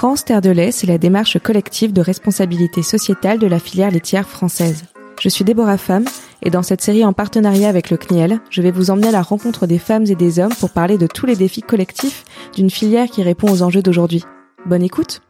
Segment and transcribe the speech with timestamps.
[0.00, 4.26] France Terre de lait, c'est la démarche collective de responsabilité sociétale de la filière laitière
[4.26, 4.84] française.
[5.20, 6.06] Je suis Déborah Femme
[6.42, 9.20] et dans cette série en partenariat avec le CNIEL, je vais vous emmener à la
[9.20, 12.24] rencontre des femmes et des hommes pour parler de tous les défis collectifs
[12.54, 14.24] d'une filière qui répond aux enjeux d'aujourd'hui.
[14.64, 15.20] Bonne écoute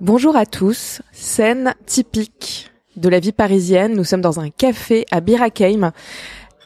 [0.00, 3.94] Bonjour à tous, scène typique de la vie parisienne.
[3.94, 5.92] Nous sommes dans un café à Birakeim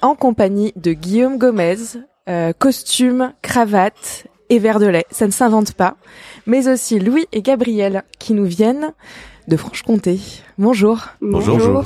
[0.00, 5.04] en compagnie de Guillaume Gomez, euh, costume, cravate et verre de lait.
[5.10, 5.96] Ça ne s'invente pas.
[6.46, 8.92] Mais aussi Louis et Gabriel qui nous viennent
[9.48, 10.20] de Franche-Comté.
[10.58, 11.00] Bonjour.
[11.20, 11.84] Bonjour.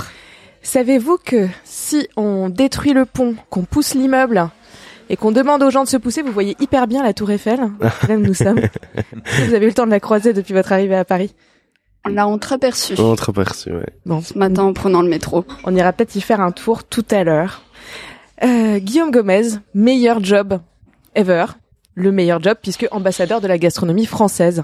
[0.62, 4.50] Savez-vous que si on détruit le pont, qu'on pousse l'immeuble
[5.08, 7.60] et qu'on demande aux gens de se pousser, vous voyez hyper bien la tour Eiffel,
[7.80, 8.60] là où nous sommes.
[9.46, 11.34] vous avez eu le temps de la croiser depuis votre arrivée à Paris.
[12.04, 12.94] On l'a entreaperçu.
[12.98, 13.86] On entreaperçu, ouais.
[14.04, 14.20] Bon.
[14.20, 15.44] Ce matin en prenant le métro.
[15.64, 17.62] On ira peut-être y faire un tour tout à l'heure.
[18.44, 20.60] Euh, Guillaume Gomez, meilleur job
[21.14, 21.46] ever.
[21.98, 24.62] Le meilleur job puisque ambassadeur de la gastronomie française.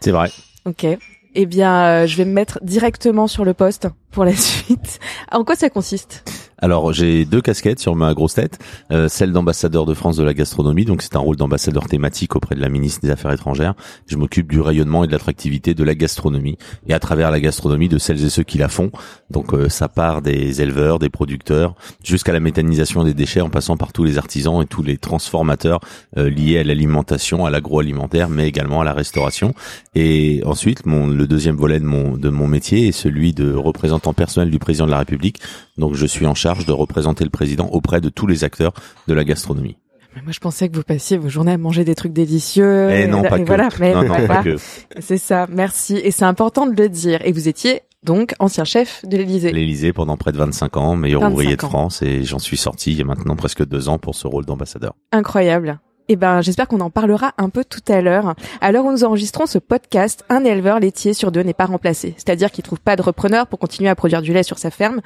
[0.00, 0.30] C'est vrai.
[0.64, 0.86] Ok.
[1.34, 4.98] Eh bien, euh, je vais me mettre directement sur le poste pour la suite.
[5.30, 6.24] En quoi ça consiste?
[6.58, 8.58] Alors j'ai deux casquettes sur ma grosse tête,
[8.92, 12.54] euh, celle d'ambassadeur de France de la gastronomie, donc c'est un rôle d'ambassadeur thématique auprès
[12.54, 13.74] de la ministre des Affaires étrangères.
[14.06, 17.88] Je m'occupe du rayonnement et de l'attractivité de la gastronomie et à travers la gastronomie
[17.88, 18.90] de celles et ceux qui la font.
[19.30, 23.76] Donc euh, ça part des éleveurs, des producteurs, jusqu'à la méthanisation des déchets, en passant
[23.76, 25.80] par tous les artisans et tous les transformateurs
[26.16, 29.54] euh, liés à l'alimentation, à l'agroalimentaire, mais également à la restauration.
[29.94, 34.12] Et ensuite, mon, le deuxième volet de mon de mon métier est celui de représentant
[34.12, 35.40] personnel du président de la République.
[35.78, 38.72] Donc je suis en charge de représenter le président auprès de tous les acteurs
[39.08, 39.76] de la gastronomie.
[40.22, 42.90] moi, je pensais que vous passiez vos journées à manger des trucs délicieux.
[42.90, 43.44] Et eh non, pas que.
[43.44, 44.56] Voilà, mais non, non, pas que.
[45.00, 45.46] C'est ça.
[45.50, 45.96] Merci.
[45.96, 47.20] Et c'est important de le dire.
[47.24, 49.50] Et vous étiez donc ancien chef de l'Élysée.
[49.50, 52.98] L'Élysée pendant près de 25 ans, meilleur ouvrier de France, et j'en suis sorti il
[52.98, 54.94] y a maintenant presque deux ans pour ce rôle d'ambassadeur.
[55.10, 55.80] Incroyable.
[56.08, 58.34] Eh ben, j'espère qu'on en parlera un peu tout à l'heure.
[58.60, 62.12] À l'heure où nous enregistrons ce podcast, un éleveur laitier sur deux n'est pas remplacé.
[62.18, 65.00] C'est-à-dire qu'il trouve pas de repreneur pour continuer à produire du lait sur sa ferme.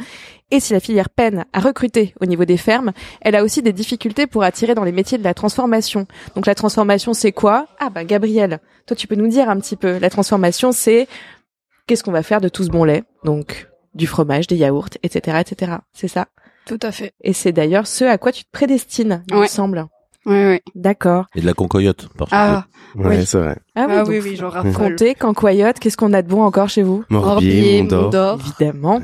[0.51, 3.73] Et si la filière peine à recruter au niveau des fermes, elle a aussi des
[3.73, 6.07] difficultés pour attirer dans les métiers de la transformation.
[6.35, 7.69] Donc la transformation, c'est quoi?
[7.79, 9.99] Ah ben, Gabriel, toi tu peux nous dire un petit peu.
[9.99, 11.07] La transformation, c'est
[11.87, 13.05] qu'est-ce qu'on va faire de tout ce bon lait?
[13.25, 15.73] Donc du fromage, des yaourts, etc., etc.
[15.93, 16.27] C'est ça?
[16.67, 17.13] Tout à fait.
[17.23, 19.87] Et c'est d'ailleurs ce à quoi tu te prédestines, il me semble.
[20.29, 20.61] Oui, oui.
[20.75, 21.25] D'accord.
[21.35, 23.57] Et de la concoyote, par Ah, ouais, c'est vrai.
[23.75, 24.73] Ah oui, ah, donc, oui, oui, j'en raffole.
[24.73, 27.03] Comté, Cancoyote, qu'est-ce qu'on a de bon encore chez vous?
[27.09, 28.39] Morbier, Mont d'Or.
[28.41, 29.01] Évidemment.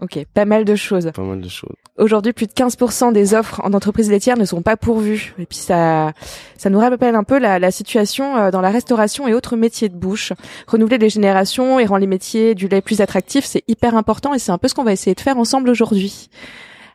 [0.00, 1.10] Ok, pas mal de choses.
[1.14, 1.76] Pas mal de choses.
[1.98, 5.34] Aujourd'hui, plus de 15% des offres en entreprise laitière ne sont pas pourvues.
[5.38, 6.12] Et puis ça,
[6.56, 9.88] ça nous rappelle un peu la, la situation euh, dans la restauration et autres métiers
[9.88, 10.32] de bouche.
[10.66, 14.38] Renouveler les générations et rendre les métiers du lait plus attractifs, c'est hyper important et
[14.38, 16.28] c'est un peu ce qu'on va essayer de faire ensemble aujourd'hui.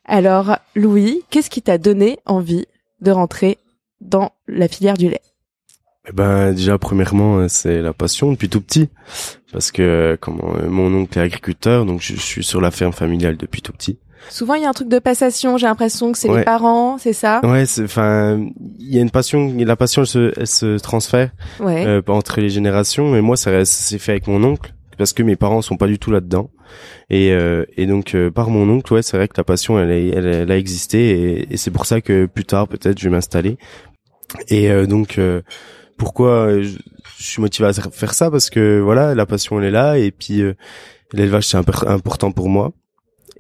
[0.06, 2.66] Alors, Louis, qu'est-ce qui t'a donné envie
[3.02, 3.58] de rentrer
[4.02, 5.22] dans la filière du lait.
[6.08, 8.90] Eh ben déjà premièrement c'est la passion depuis tout petit.
[9.52, 13.62] Parce que comment mon oncle est agriculteur donc je, suis sur la ferme familiale depuis
[13.62, 14.00] tout petit.
[14.30, 17.14] Souvent il y a un truc de passation, j'ai l'impression que c'est les parents, c'est
[17.14, 17.42] ça?
[17.44, 18.40] Ouais, c'est enfin
[18.80, 21.86] il y a une passion, la passion elle se, elle se transfère ouais.
[21.86, 23.12] euh, entre les générations.
[23.12, 26.00] Mais moi ça s'est fait avec mon oncle parce que mes parents sont pas du
[26.00, 26.50] tout là-dedans
[27.10, 29.92] et euh, et donc euh, par mon oncle ouais c'est vrai que la passion elle,
[29.92, 33.16] elle, elle a existé et, et c'est pour ça que plus tard peut-être je vais
[33.16, 33.58] m'installer
[34.48, 35.42] et euh, donc euh,
[35.98, 36.78] pourquoi je,
[37.20, 38.32] suis motivé à faire ça?
[38.32, 40.54] Parce que voilà la passion elle est là et puis euh,
[41.14, 42.72] l'élevage c'est important pour moi.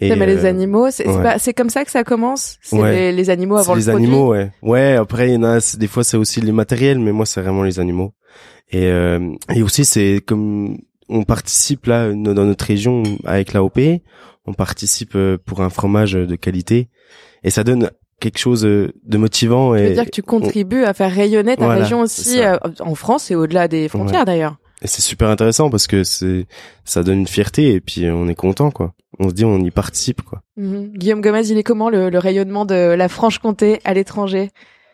[0.02, 1.54] Et les animaux, c'est ouais.
[1.54, 2.58] comme ça que ça commence?
[2.62, 2.94] C'est ouais.
[2.94, 4.08] les, les, animaux avant le les produit?
[4.08, 4.50] animaux, ouais.
[4.62, 4.94] Ouais.
[4.94, 7.64] Après, il y en a des fois c'est aussi les matériels, mais moi c'est vraiment
[7.64, 8.14] les animaux.
[8.72, 8.88] Et
[9.54, 10.78] et aussi c'est comme
[11.10, 13.80] on participe là dans notre région avec l'AOP,
[14.46, 16.90] on participe pour un fromage de qualité
[17.44, 19.76] et ça donne quelque chose de motivant.
[19.76, 23.32] Et dire que tu contribues à faire rayonner ta voilà, région aussi euh, en France
[23.32, 24.26] et au-delà des frontières ouais.
[24.26, 24.58] d'ailleurs.
[24.82, 26.48] Et c'est super intéressant parce que c'est
[26.86, 28.94] ça donne une fierté et puis on est content quoi.
[29.20, 30.42] On se dit on y participe quoi.
[30.58, 30.92] -hmm.
[30.98, 34.52] Guillaume Gomez, il est comment le, le rayonnement de la Franche-Comté à l'étranger?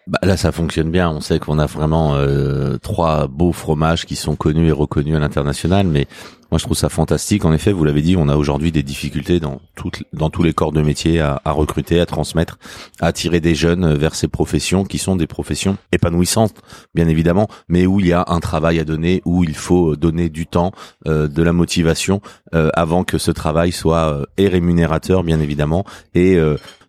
[0.07, 1.09] Bah là, ça fonctionne bien.
[1.09, 5.19] On sait qu'on a vraiment euh, trois beaux fromages qui sont connus et reconnus à
[5.19, 6.05] l'international, mais
[6.51, 7.43] moi je trouve ça fantastique.
[7.43, 10.53] En effet, vous l'avez dit, on a aujourd'hui des difficultés dans toutes, dans tous les
[10.53, 12.59] corps de métier à, à, recruter, à transmettre,
[13.01, 16.53] à attirer des jeunes vers ces professions qui sont des professions épanouissantes,
[16.93, 20.29] bien évidemment, mais où il y a un travail à donner, où il faut donner
[20.29, 20.71] du temps,
[21.07, 22.21] euh, de la motivation
[22.53, 26.37] euh, avant que ce travail soit et rémunérateur, bien évidemment, et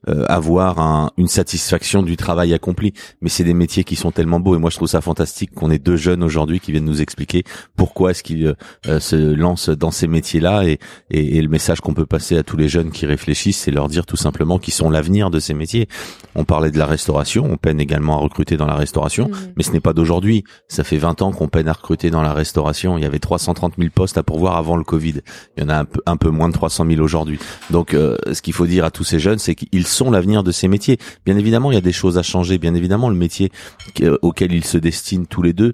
[0.09, 2.93] euh, avoir un, une satisfaction du travail accompli.
[3.21, 5.71] Mais c'est des métiers qui sont tellement beaux et moi je trouve ça fantastique qu'on
[5.71, 7.45] ait deux jeunes aujourd'hui qui viennent nous expliquer
[7.77, 8.55] pourquoi est-ce qu'ils
[8.89, 10.79] euh, se lancent dans ces métiers-là et,
[11.11, 13.89] et, et le message qu'on peut passer à tous les jeunes qui réfléchissent, c'est leur
[13.89, 15.89] dire tout simplement qu'ils sont l'avenir de ces métiers.
[16.35, 19.53] On parlait de la restauration, on peine également à recruter dans la restauration, Mhm.
[19.57, 20.45] mais ce n'est pas d'aujourd'hui.
[20.69, 22.99] Ça fait 20 ans qu'on peine à recruter dans la restauration.
[22.99, 25.21] Il y avait 330 000 postes à pourvoir avant le Covid.
[25.57, 27.39] Il y en a un peu, un peu moins de 300 000 aujourd'hui.
[27.71, 30.53] Donc, euh, ce qu'il faut dire à tous ces jeunes, c'est qu'ils sont l'avenir de
[30.53, 30.99] ces métiers.
[31.25, 32.59] Bien évidemment, il y a des choses à changer.
[32.59, 33.51] Bien évidemment, le métier
[33.95, 35.73] que- auquel ils se destinent tous les deux,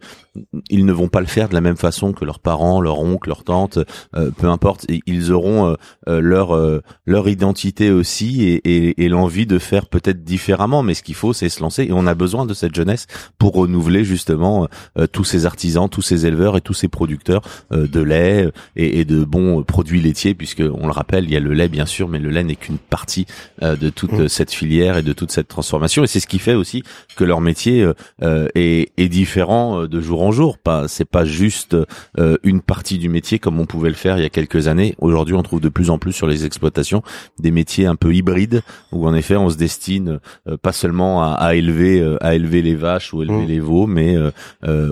[0.71, 3.29] ils ne vont pas le faire de la même façon que leurs parents, leurs oncles,
[3.29, 3.79] leurs tantes,
[4.17, 4.87] euh, peu importe.
[5.07, 5.75] Ils auront euh,
[6.09, 10.83] euh, leur euh, leur identité aussi et, et, et l'envie de faire peut-être différemment.
[10.83, 11.85] Mais ce qu'il faut, c'est se lancer.
[11.85, 13.07] Et on a besoin de cette jeunesse
[13.39, 17.43] pour renouveler justement euh, tous ces artisans, tous ces éleveurs et tous ces producteurs
[17.73, 21.25] euh, de lait euh, et, et de bons euh, produits laitiers, puisque on le rappelle,
[21.25, 23.27] il y a le lait bien sûr, mais le lait n'est qu'une partie
[23.63, 24.21] euh, de toute Mm.
[24.21, 26.05] euh, cette filière et de toute cette transformation.
[26.05, 26.83] Et c'est ce qui fait aussi
[27.17, 30.59] que leur métier euh, euh, est, est différent euh, de jour en jour.
[30.59, 31.77] Pas, c'est pas juste
[32.19, 34.95] euh, une partie du métier comme on pouvait le faire il y a quelques années.
[34.99, 37.03] Aujourd'hui, on trouve de plus en plus sur les exploitations
[37.39, 38.63] des métiers un peu hybrides
[38.93, 42.63] où en effet on se destine euh, pas seulement à, à élever euh, à élever
[42.63, 43.47] les vaches ou élever Mm.
[43.49, 44.17] les veaux, mais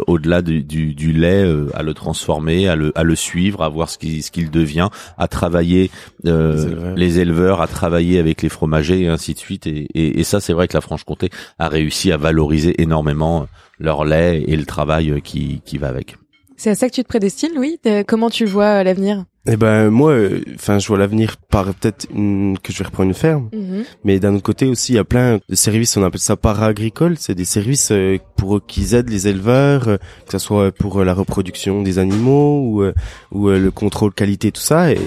[0.06, 3.68] au-delà du, du, du lait, euh, à le transformer, à le, à le suivre, à
[3.68, 4.88] voir ce qu'il ce qu'il devient,
[5.18, 5.90] à travailler
[6.26, 7.60] euh, Les éleveurs.
[7.60, 9.66] à travailler avec les fromagers ainsi de suite.
[9.66, 13.46] Et, et, et ça, c'est vrai que la Franche-Comté a réussi à valoriser énormément
[13.78, 16.16] leur lait et le travail euh, qui, qui va avec.
[16.56, 17.78] C'est à ça que tu te prédestines, Louis?
[17.86, 19.24] Euh, Comment tu vois euh, l'avenir?
[19.46, 23.08] Eh ben moi, euh, enfin, je vois l'avenir par peut-être une- que je vais reprendre
[23.08, 23.84] une ferme, Mhm.
[24.04, 25.96] mais d'un autre côté aussi, il y a plein de services.
[25.96, 27.14] On appelle ça para-agricole.
[27.18, 29.96] C'est des services euh, pour qu'ils aident les éleveurs, euh,
[30.26, 32.92] que ce soit pour euh, la reproduction des animaux ou euh,
[33.32, 34.92] ou euh, le contrôle qualité, tout ça.
[34.92, 34.98] Et,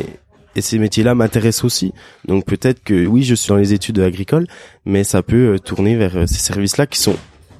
[0.55, 1.94] et ces métiers-là m'intéressent aussi.
[2.27, 4.47] Donc peut-être que oui, je suis dans les études agricoles,
[4.85, 7.15] mais ça peut euh, tourner vers euh, ces services-là qui sont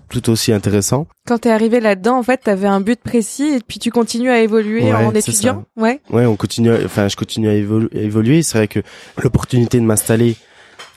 [0.09, 1.07] tout aussi intéressants.
[1.27, 4.41] Quand t'es arrivé là-dedans, en fait, t'avais un but précis et puis tu continues à
[4.41, 5.65] évoluer Ouais, en étudiant.
[5.75, 6.01] Ouais.
[6.11, 8.43] Ouais, on continue, à- enfin, je continue à évolu- à évoluer.
[8.43, 8.79] C'est vrai que
[9.23, 10.35] l'opportunité de m'installer,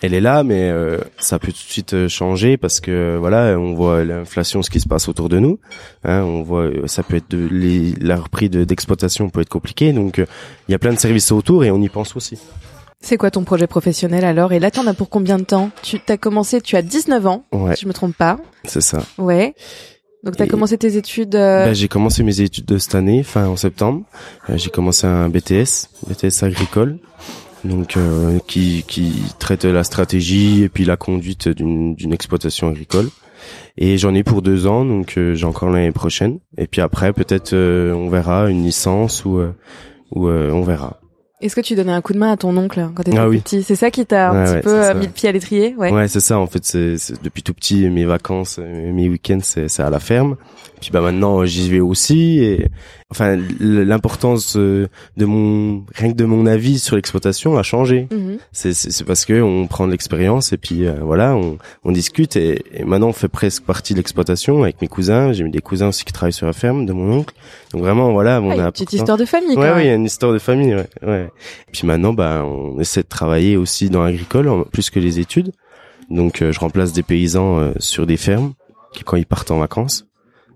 [0.03, 3.17] elle est là, mais euh, ça peut tout de suite euh, changer parce que euh,
[3.19, 5.59] voilà, on voit l'inflation, ce qui se passe autour de nous.
[6.05, 9.49] Hein, on voit, euh, ça peut être de les, la reprise de- d'exploitation peut être
[9.49, 9.93] compliqué.
[9.93, 12.39] Donc, il y a plein de services autour et on y pense aussi.
[13.01, 14.53] C'est quoi ton projet professionnel alors?
[14.53, 15.71] Et là, t'en as pour combien de temps?
[15.83, 18.39] Tu t'as commencé, tu as 19 ans, Ouais, si je me trompe pas.
[18.65, 19.03] c'est ça.
[19.19, 19.55] Ouais.
[20.25, 21.37] Donc t'as Et- commencé tes études.
[21.37, 24.03] euh, Ben, j'ai commencé mes études de cette année, fin en septembre.
[24.51, 26.99] Euh, j'ai commencé un BTS, BTS agricole,
[27.67, 33.09] donc euh, qui qui traite la stratégie et puis la conduite d'une d'une exploitation agricole.
[33.79, 36.39] Et j'en ai pour deux ans, donc euh, j'ai encore l'année prochaine.
[36.57, 39.53] Et puis après, peut-être euh, on verra une licence ou euh,
[40.13, 40.99] ou euh, on verra.
[41.43, 43.41] Est-ce que tu donnais un coup de main à ton oncle quand t'étais Ah oui.
[43.41, 43.63] petit?
[43.63, 45.75] C'est ça qui t'a un petit ouais, peu euh, mis le pied à l'étrier?
[45.77, 45.93] Ouais.
[45.93, 46.39] Ouais, c'est ça.
[46.39, 50.37] En fait, c'est depuis tout petit, mes vacances, mes week-ends, c'est c'est à la ferme.
[50.81, 52.39] Puis bah maintenant, j'y vais aussi.
[52.41, 52.69] Et
[53.11, 58.09] enfin, l'importance euh, de mon rien que de mon avis sur l'exploitation a changé.
[58.13, 58.39] Mhm.
[58.53, 62.63] C'est parce que on prend de l'expérience et puis euh, voilà, on on discute et,
[62.75, 65.33] et maintenant on fait presque partie de l'exploitation avec mes cousins.
[65.33, 67.35] J'ai mis des cousins aussi qui travaillent sur la ferme de mon oncle.
[67.73, 69.57] Donc vraiment, voilà, on Ah, a une un petite histoire de famille.
[69.57, 69.93] Ouais, oui, il y même.
[69.93, 70.87] a une histoire de famille, ouais.
[71.07, 71.31] ouais.
[71.73, 75.53] Puis maintenant, bah, on essaie de travailler aussi dans l'agricole, plus que les études.
[76.11, 78.53] Donc, euh, je remplace des paysans euh, sur des fermes,
[78.93, 80.07] qui quand ils partent en vacances.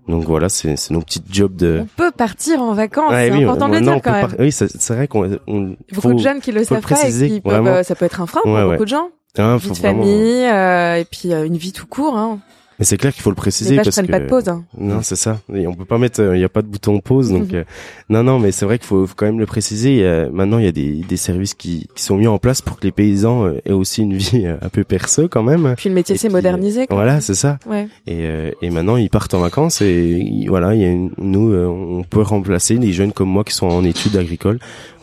[0.07, 1.79] Donc voilà, c'est nos petits jobs de.
[1.83, 3.11] On peut partir en vacances.
[3.11, 4.27] Ouais, c'est oui, important de le dire quand même.
[4.29, 7.29] par- Oui, c'est vrai qu'on on, Beaucoup de jeunes qui le faut savent pas et
[7.29, 9.09] qui peuvent, euh, ça peut être un frein pour Ouais, beaucoup de gens.
[9.37, 12.17] hein, Vie faut de vraiment- famille euh, et puis euh, une vie tout court.
[12.17, 12.39] Hein.
[12.81, 14.49] Mais c'est clair qu'il faut le Les préciser vaches parce prennent que pas de pause.
[14.49, 14.63] Hein.
[14.75, 15.39] non, c'est ça.
[15.53, 17.55] Et on peut pas mettre, il y a pas de bouton pause, donc Mhm.
[17.59, 17.63] euh,
[18.09, 19.91] non, non, mais c'est vrai qu'il faut, faut quand même le préciser.
[19.91, 22.39] Il y a- maintenant, il y a des, des services qui, qui sont mis en
[22.39, 25.43] place pour que les paysans euh, aient aussi une vie euh, un peu perso quand
[25.43, 25.75] même.
[25.77, 26.87] Puis le métier s'est modernisé.
[26.87, 26.95] quoi.
[26.95, 27.59] Voilà, c'est ça.
[27.67, 27.87] Ouais.
[28.07, 31.51] Et, euh, et maintenant, ils partent en vacances et voilà, il y a une- nous,
[31.53, 34.57] euh, on peut remplacer les jeunes comme moi qui sont en études agricoles,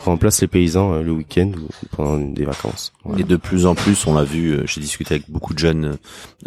[0.05, 2.93] remplace les paysans euh, le week-end ou pendant des vacances.
[3.05, 3.21] Voilà.
[3.21, 5.97] Et de plus en plus, on l'a vu, euh, j'ai discuté avec beaucoup de jeunes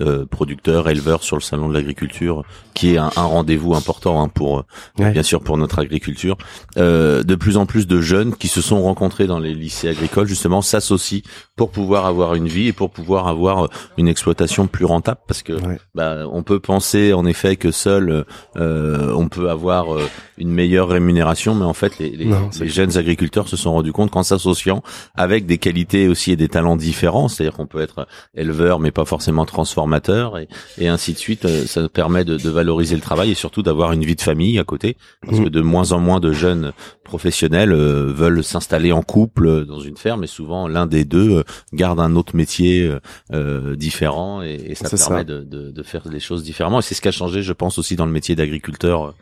[0.02, 4.28] euh, producteurs, éleveurs sur le salon de l'agriculture, qui est un, un rendez-vous important hein,
[4.28, 4.64] pour, euh,
[5.00, 5.12] Ouais.
[5.12, 6.38] bien sûr, pour notre agriculture.
[6.78, 10.28] Euh, de plus en plus de jeunes qui se sont rencontrés dans les lycées agricoles,
[10.28, 11.22] justement, s'associent
[11.56, 15.44] pour pouvoir avoir une vie et pour pouvoir avoir euh, une exploitation plus rentable, parce
[15.44, 15.78] que Ouais.
[15.96, 18.26] bah, on peut penser en effet que seul
[18.58, 22.68] euh, on peut avoir euh, une meilleure rémunération, mais en fait les, les, Non, les
[22.70, 24.82] jeunes agriculteurs se sont rendus compte qu'en s'associant
[25.16, 29.06] avec des qualités aussi et des talents différents, c'est-à-dire qu'on peut être éleveur mais pas
[29.06, 30.48] forcément transformateur et,
[30.78, 31.46] et ainsi ainsi de suite.
[31.46, 34.60] euh, Ça permet de, de valoriser le travail et surtout d'avoir une vie de famille
[34.60, 35.46] à côté, parce Mhm.
[35.46, 36.72] que de moins en moins de jeunes
[37.04, 41.44] professionnels euh, veulent s'installer en couple euh, dans une ferme, et souvent l'un des deux
[41.74, 42.92] garde un autre métier
[43.34, 45.24] euh, différent, et, et ça permet ça.
[45.24, 46.80] De, de, de faire les choses différemment.
[46.80, 49.14] Et c'est ce qui a changé, je pense, aussi dans le métier d'agriculteur.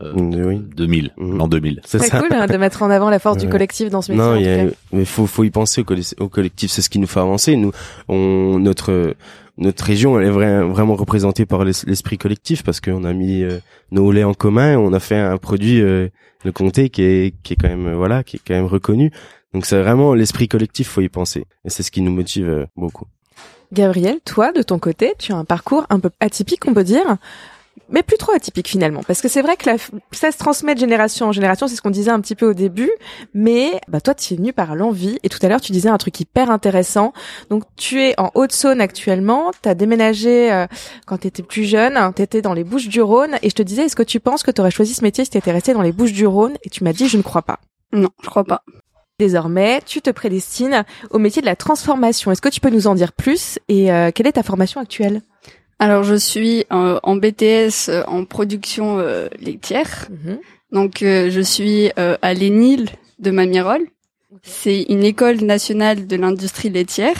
[0.00, 0.58] Euh, Mm, oui.
[0.76, 1.38] 2000, Mhm.
[1.38, 1.80] l'an 2000.
[1.84, 4.24] C'est cool hein, de mettre en avant la force du collectif dans ce métier.
[4.24, 5.84] Non, y a, mais faut faut y penser
[6.20, 7.56] au, collectif, c'est ce qui nous fait avancer.
[7.56, 7.72] Nous,
[8.08, 9.14] on notre
[9.56, 13.42] notre région, elle est vra- vraiment représentée par l'es- l'esprit collectif parce qu'on a mis
[13.42, 13.58] euh,
[13.90, 16.08] nos laits en commun, on a fait un produit euh,
[16.44, 19.10] le comté qui est qui est quand même voilà, qui est quand même reconnu.
[19.52, 21.44] Donc c'est vraiment l'esprit collectif, faut y penser.
[21.64, 23.06] Et c'est ce qui nous motive euh, beaucoup.
[23.72, 27.16] Gabriel, toi, de ton côté, tu as un parcours un peu atypique, on peut dire,
[27.90, 29.76] mais plus trop atypique finalement, parce que c'est vrai que la,
[30.12, 32.54] ça se transmet de génération en génération, c'est ce qu'on disait un petit peu au
[32.54, 32.90] début,
[33.34, 35.98] mais bah toi, tu es venu par l'envie, et tout à l'heure, tu disais un
[35.98, 37.12] truc hyper intéressant.
[37.50, 40.66] Donc, tu es en Haute-Saône actuellement, tu as déménagé euh,
[41.06, 43.96] quand tu étais plus jeune, tu étais dans les Bouches-du-Rhône, et je te disais, est-ce
[43.96, 45.92] que tu penses que tu aurais choisi ce métier si tu étais resté dans les
[45.92, 46.56] Bouches-du-Rhône?
[46.64, 47.58] Et tu m'as dit, je ne crois pas.
[47.92, 48.62] Non, je crois pas.
[49.18, 52.30] Désormais, tu te prédestines au métier de la transformation.
[52.30, 53.58] Est-ce que tu peux nous en dire plus?
[53.68, 55.22] Et euh, quelle est ta formation actuelle?
[55.78, 60.08] Alors je suis euh, en BTS euh, en production euh, laitière.
[60.72, 62.88] Donc euh, je suis euh, à l'ENIL
[63.20, 63.82] de Mamirol.
[64.42, 67.16] C'est une école nationale de l'industrie laitière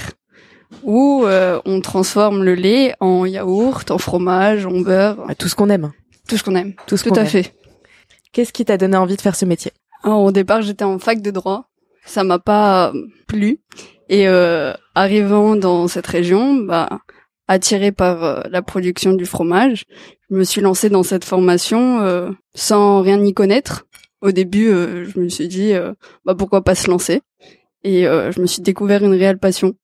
[0.82, 5.54] où euh, on transforme le lait en yaourt, en fromage, en beurre, Bah, Tout ce
[5.54, 5.92] qu'on aime.
[6.28, 6.74] tout ce qu'on aime.
[6.86, 7.26] Tout ce Tout à aime.
[7.26, 7.54] fait.
[8.32, 9.72] Qu'est-ce qui t'a donné envie de faire ce métier?
[10.04, 11.70] Alors, au départ, j'étais en fac de droit.
[12.04, 12.92] Ça m'a pas
[13.26, 13.60] plu.
[14.10, 17.00] Et euh, arrivant dans cette région, bah,
[17.48, 19.84] attiré par euh, la production du fromage,
[20.30, 23.86] je me suis lancée dans cette formation euh, sans rien y connaître.
[24.20, 25.92] Au début, euh, je me suis dit, euh,
[26.24, 27.22] bah pourquoi pas se lancer?
[27.84, 29.74] Et euh, je me suis découvert une réelle passion.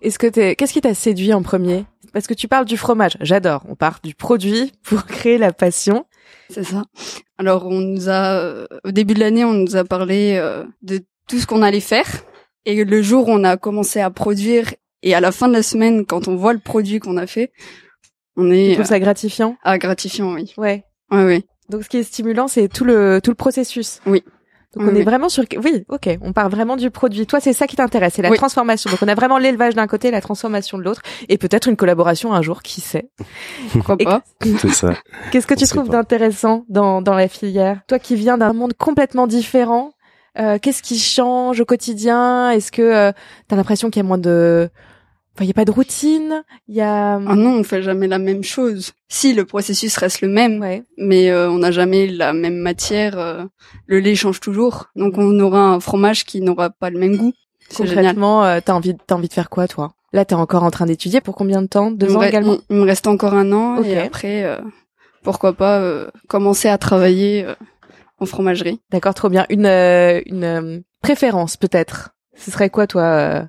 [0.00, 1.84] Est-ce que t'es qu'est-ce qui t'a séduit en premier?
[2.12, 3.64] Parce que tu parles du fromage, j'adore.
[3.68, 6.06] On part du produit pour créer la passion.
[6.50, 6.84] C'est ça.
[7.38, 11.00] Alors, on nous a, euh, au début de l'année, on nous a parlé euh, de
[11.28, 12.06] tout ce qu'on allait faire.
[12.64, 15.62] Et le jour où on a commencé à produire, et à la fin de la
[15.62, 17.52] semaine, quand on voit le produit qu'on a fait,
[18.36, 19.56] on Tu est trouves ça gratifiant?
[19.64, 20.52] Ah, gratifiant, oui.
[20.56, 20.84] Ouais.
[21.10, 21.44] Ouais, oui.
[21.68, 24.00] Donc ce qui est stimulant, c'est tout le tout le processus.
[24.06, 24.22] Oui.
[24.74, 25.04] Donc Oui, on est oui.
[25.04, 27.26] vraiment sur oui, OK, on part vraiment du produit.
[27.26, 28.38] Toi, c'est ça qui t'intéresse, c'est la Oui.
[28.38, 28.90] transformation.
[28.90, 32.32] Donc on a vraiment l'élevage d'un côté, la transformation de l'autre et peut-être une collaboration
[32.32, 33.10] un jour, qui sait?
[33.72, 34.22] Pourquoi pas?
[34.42, 34.94] C'est ça.
[35.30, 37.82] Qu'est-ce que tu On trouves d'intéressant dans, dans la filière?
[37.86, 39.92] Toi qui viens d'un monde complètement différent,
[40.38, 42.50] euh, qu'est-ce qui change au quotidien?
[42.50, 43.12] Est-ce que euh,
[43.48, 44.70] t'as l'impression qu'il y a moins de...
[45.34, 47.14] Enfin, il y a pas de routine Il y a...
[47.14, 48.92] Ah non, on fait jamais la même chose.
[49.08, 50.82] Si, le processus reste le même, Ouais.
[50.98, 53.18] mais euh, on n'a jamais la même matière.
[53.18, 53.44] euh,
[53.86, 54.90] le lait change toujours.
[54.94, 57.32] Donc, on aura un fromage qui n'aura pas le même goût.
[57.74, 59.94] Concrètement, euh, t'as envie, t'as envie de faire quoi, toi?
[60.12, 61.90] Là, t'es encore en train d'étudier pour combien de temps?
[61.90, 62.58] Deux il ans également?
[62.68, 64.58] Il me reste encore un an et après, euh,
[65.22, 67.54] pourquoi pas euh, commencer à travailler euh,
[68.18, 68.82] en fromagerie.
[68.90, 69.46] D'accord, trop bien.
[69.48, 72.10] Une, euh, une euh, préférence, peut-être?
[72.36, 73.42] Ce serait quoi, toi euh,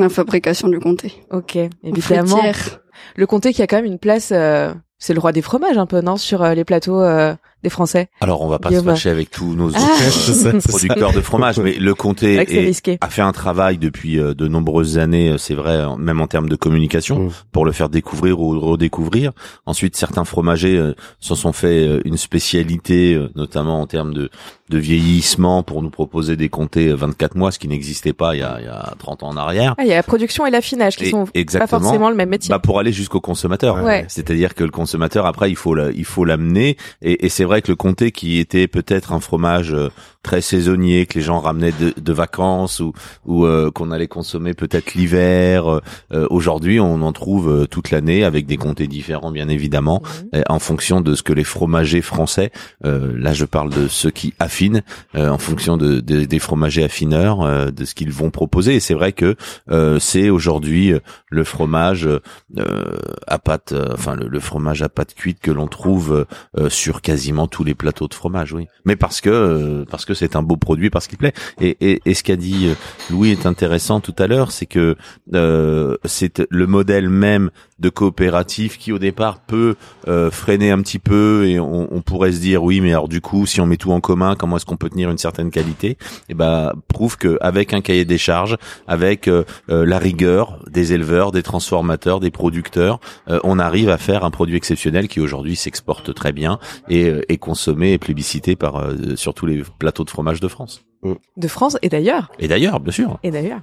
[0.00, 1.12] La fabrication du comté.
[1.30, 2.26] Ok, En évidemment.
[2.28, 2.80] fruitière.
[3.16, 4.30] Le comté qui a quand même une place...
[4.32, 6.16] euh, c'est le roi des fromages, un peu, non?
[6.16, 8.08] Sur euh, les plateaux euh, des Français.
[8.20, 8.84] Alors on va pas Guillaume.
[8.84, 9.78] se fâcher avec tous nos Ah.
[9.78, 14.34] autres, euh, producteurs de fromage, mais le comté est- a fait un travail depuis euh,
[14.34, 17.30] de nombreuses années, euh, c'est vrai, même en termes de communication, Mm.
[17.52, 19.32] pour le faire découvrir ou redécouvrir.
[19.66, 24.30] Ensuite, certains fromagers euh, s'en sont fait une spécialité, notamment en termes de,
[24.70, 28.40] de vieillissement, pour nous proposer des comtés euh, 24 mois, ce qui n'existait pas il
[28.40, 29.74] y, a, il y a 30 ans en arrière.
[29.78, 31.26] Ah, il y a la production et l'affinage qui Et- sont
[31.58, 32.50] pas forcément le même métier.
[32.50, 33.82] Bah pour aller jusqu'au consommateur.
[33.82, 34.04] Ouais.
[34.08, 37.62] C'est-à-dire que le consommateur après il faut la- il faut l'amener et, et c'est vrai
[37.62, 39.88] que le comté qui était peut-être un fromage euh,
[40.22, 42.92] très saisonnier que les gens ramenaient de, de vacances ou
[43.26, 45.66] ou euh, qu'on allait consommer peut-être l'hiver.
[45.68, 45.80] euh,
[46.12, 50.02] euh, Aujourd'hui on en trouve euh, toute l'année avec des comtés différents bien évidemment
[50.32, 50.42] Mhm.
[50.48, 52.50] en fonction de ce que les fromagers français,
[52.84, 54.82] euh, là je parle de ceux qui affinent,
[55.14, 58.74] euh, en fonction de, de- des fromagers affineurs, euh, de ce qu'ils vont proposer.
[58.76, 59.34] Et c'est vrai que
[59.70, 60.92] euh, c'est aujourd'hui
[61.30, 65.68] le fromage euh, à pâte, euh, enfin le, le fromage à pâte cuite que l'on
[65.68, 66.26] trouve
[66.58, 68.66] euh, sur quasiment tous les plateaux de fromage, oui.
[68.84, 71.32] Mais parce que euh, parce que c'est un beau produit, parce qu'il plaît.
[71.60, 72.74] Et, et, ce qu'a dit euh,
[73.10, 74.96] Louis est intéressant tout à l'heure, c'est que
[75.34, 79.76] euh, c'est le modèle même de coopérative qui au départ peut
[80.08, 83.44] euh, freiner un petit peu et on, pourrait se dire oui mais alors du coup
[83.44, 85.98] si on met tout en commun comment est-ce qu'on peut tenir une certaine qualité?
[86.28, 88.56] Et ben prouve que avec un cahier des charges
[88.86, 93.00] avec euh, euh, la rigueur des éleveurs des transformateurs des producteurs
[93.44, 96.58] on arrive à faire un produit exceptionnel qui aujourd'hui s'exporte très bien
[96.88, 98.84] et est consommé et plébiscité par
[99.16, 100.87] sur tous les plateaux de fromage de France
[101.36, 102.30] De France et d'ailleurs.
[102.40, 103.60] et d'ailleurs bien sûr Et d'ailleurs.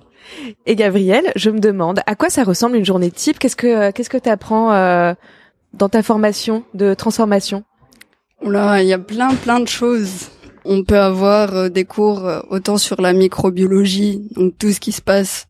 [0.65, 3.39] Et Gabriel, je me demande à quoi ça ressemble une journée type?
[3.39, 5.13] Qu'est-ce que qu'est-ce que t'apprends euh,
[5.73, 7.63] dans ta formation de transformation?
[8.41, 10.29] Oula, il y a plein plein de choses.
[10.63, 14.91] On peut avoir euh, des cours euh, autant sur la microbiologie, donc tout ce qui
[14.91, 15.47] se passe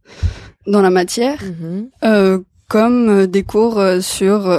[0.68, 1.90] dans la matière, Mhm.
[2.04, 4.50] euh, comme des cours sur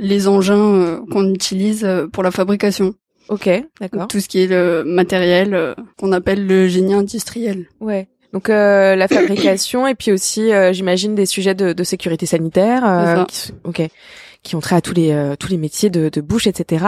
[0.00, 2.94] les engins qu'on utilise pour la fabrication.
[3.28, 3.48] Ok,
[3.80, 4.08] d'accord.
[4.08, 7.66] Tout ce qui est le matériel euh, qu'on appelle le génie industriel.
[7.80, 8.08] Ouais.
[8.32, 12.82] Donc euh, la fabrication et puis aussi, euh, j'imagine, des sujets de, de sécurité sanitaire.
[12.82, 13.26] Ça.
[13.28, 13.82] qui, ok.
[14.42, 16.84] Qui ont trait à tous les euh, tous les métiers de, de bouche, etc.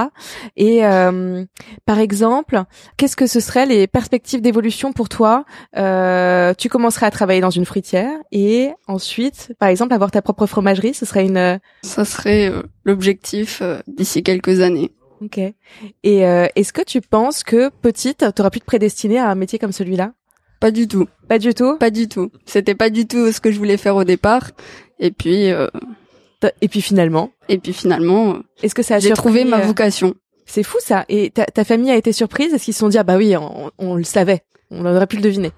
[0.57, 1.45] Et euh,
[1.87, 2.63] par exemple,
[2.97, 5.45] qu'est-ce que ce serait les perspectives d'évolution pour toi?
[5.77, 10.47] Euh, Tu commencerais à travailler dans une fruitière et ensuite, par exemple, avoir ta propre
[10.47, 10.95] fromagerie.
[10.95, 14.93] Ce serait une Ça serait euh, l'objectif euh, d'ici quelques années.
[15.23, 15.39] Ok.
[15.39, 15.55] Et
[16.27, 19.73] euh, est-ce que tu penses que petite, t'aurais pu te prédestiner à un métier comme
[19.73, 20.13] celui-là?
[20.61, 21.07] Pas du tout.
[21.29, 21.77] Pas du tout?
[21.79, 22.31] Pas du tout.
[22.47, 24.51] C'était pas du tout ce que je voulais faire au départ.
[24.99, 25.69] Et puis, euh,
[26.61, 29.67] Et puis finalement, et puis finalement, euh, est-ce que ça a j'ai trouvé ma euh,
[29.67, 30.15] vocation.
[30.47, 31.05] C'est fou ça.
[31.09, 32.55] Et ta, ta famille a été surprise?
[32.55, 35.17] Est-ce qu'ils se sont dit ah bah oui, on, on le savait, on aurait pu
[35.17, 35.51] le deviner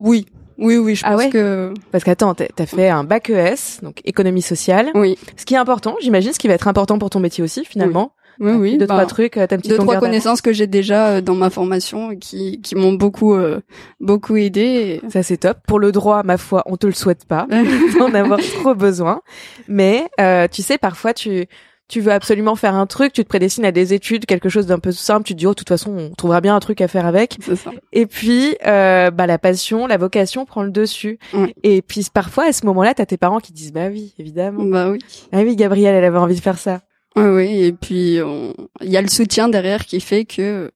[0.00, 0.26] Oui,
[0.58, 0.94] oui, oui.
[0.96, 1.30] Je Ah pense ouais?
[1.30, 4.90] que Parce qu'attends, t'as t'as fait un bac ES, donc économie sociale.
[4.94, 7.64] oui, Ce qui est important, j'imagine, ce qui va être important pour ton métier aussi
[7.64, 8.12] finalement.
[8.14, 8.78] oui, oui.
[8.78, 11.34] Deux bah, trois trucs, euh, une petite deux trois connaissances que j'ai déjà euh, dans
[11.34, 13.60] ma formation qui qui m'ont beaucoup euh,
[14.00, 15.00] beaucoup aidé.
[15.08, 15.58] Ça c'est top.
[15.66, 17.46] Pour le droit, ma foi, on te le souhaite pas
[17.98, 19.22] d'en avoir trop besoin.
[19.68, 21.46] Mais euh, tu sais, parfois tu
[21.88, 24.78] tu veux absolument faire un truc, tu te prédestines à des études, quelque chose d'un
[24.78, 26.88] peu simple, tu te dis oh de toute façon on trouvera bien un truc à
[26.88, 27.36] faire avec.
[27.42, 27.70] Ça.
[27.92, 31.18] Et puis euh, bah la passion, la vocation prend le dessus.
[31.34, 31.54] Ouais.
[31.62, 34.64] Et puis parfois à ce moment-là, t'as tes parents qui disent bah oui évidemment.
[34.64, 34.98] Bah oui.
[35.32, 36.80] Ah oui Gabrielle, elle avait envie de faire ça.
[37.16, 37.62] Oui, oui.
[37.64, 40.70] Et puis on- il y a le soutien derrière qui fait que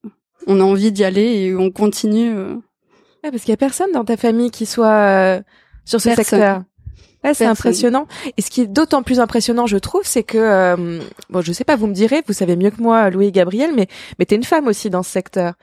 [0.47, 2.33] on a envie d'y aller et on continue.
[2.35, 2.55] euh,
[3.23, 5.41] Ouais, parce qu'il y a personne dans ta famille qui soit euh,
[5.83, 6.23] sur ce Personne.
[6.25, 6.63] secteur.
[7.25, 8.07] Ouais, c'est impressionnant.
[8.37, 11.65] Et ce qui est d'autant plus impressionnant, je trouve, c'est que euh, bon, je sais
[11.65, 14.35] pas, vous me direz, vous savez mieux que moi, Louis et Gabriel, mais mais t'es
[14.37, 15.55] une femme aussi dans ce secteur.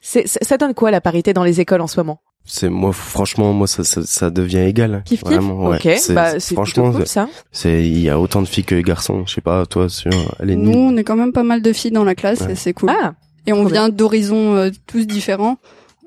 [0.00, 2.20] C'est ça donne quoi la parité dans les écoles en ce moment?
[2.44, 5.02] C'est moi, franchement, moi, ça, ça, ça devient égal.
[5.04, 5.28] Kiff kiff.
[5.32, 5.76] Vraiment, ouais.
[5.76, 7.28] ok, C'est- bah c'est franchement, cool ça.
[7.52, 9.24] c'est, il y a autant de filles que de garçons.
[9.26, 11.72] Je sais pas, toi, sur, elle est Nous, on est quand même pas mal de
[11.72, 12.52] filles dans la classe Ouais.
[12.52, 12.90] et c'est cool.
[12.90, 13.14] Ah,
[13.46, 15.56] Et on vient d'horizons euh, tous différents.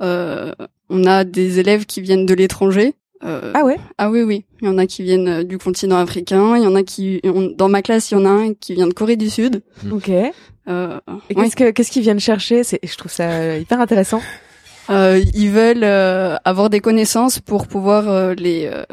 [0.02, 0.54] Euh,
[0.90, 2.94] on a des élèves qui viennent de l'étranger.
[3.24, 3.78] Euh, ah ouais?
[3.98, 4.46] ah oui, oui.
[4.62, 6.58] Il y en a qui viennent euh, du continent africain.
[6.58, 8.74] Il y en a qui, on- dans ma classe, il y en a un qui
[8.76, 9.64] vient de Corée du Sud.
[9.92, 10.10] Ok.
[10.10, 10.32] Et
[10.68, 11.36] Euh, ouais.
[11.44, 12.64] qu'est-ce que qu'est-ce qu'ils viennent chercher?
[12.64, 14.22] C'est, je trouve ça hyper intéressant.
[14.90, 18.84] Euh, ils veulent euh, avoir des connaissances pour pouvoir euh, les euh,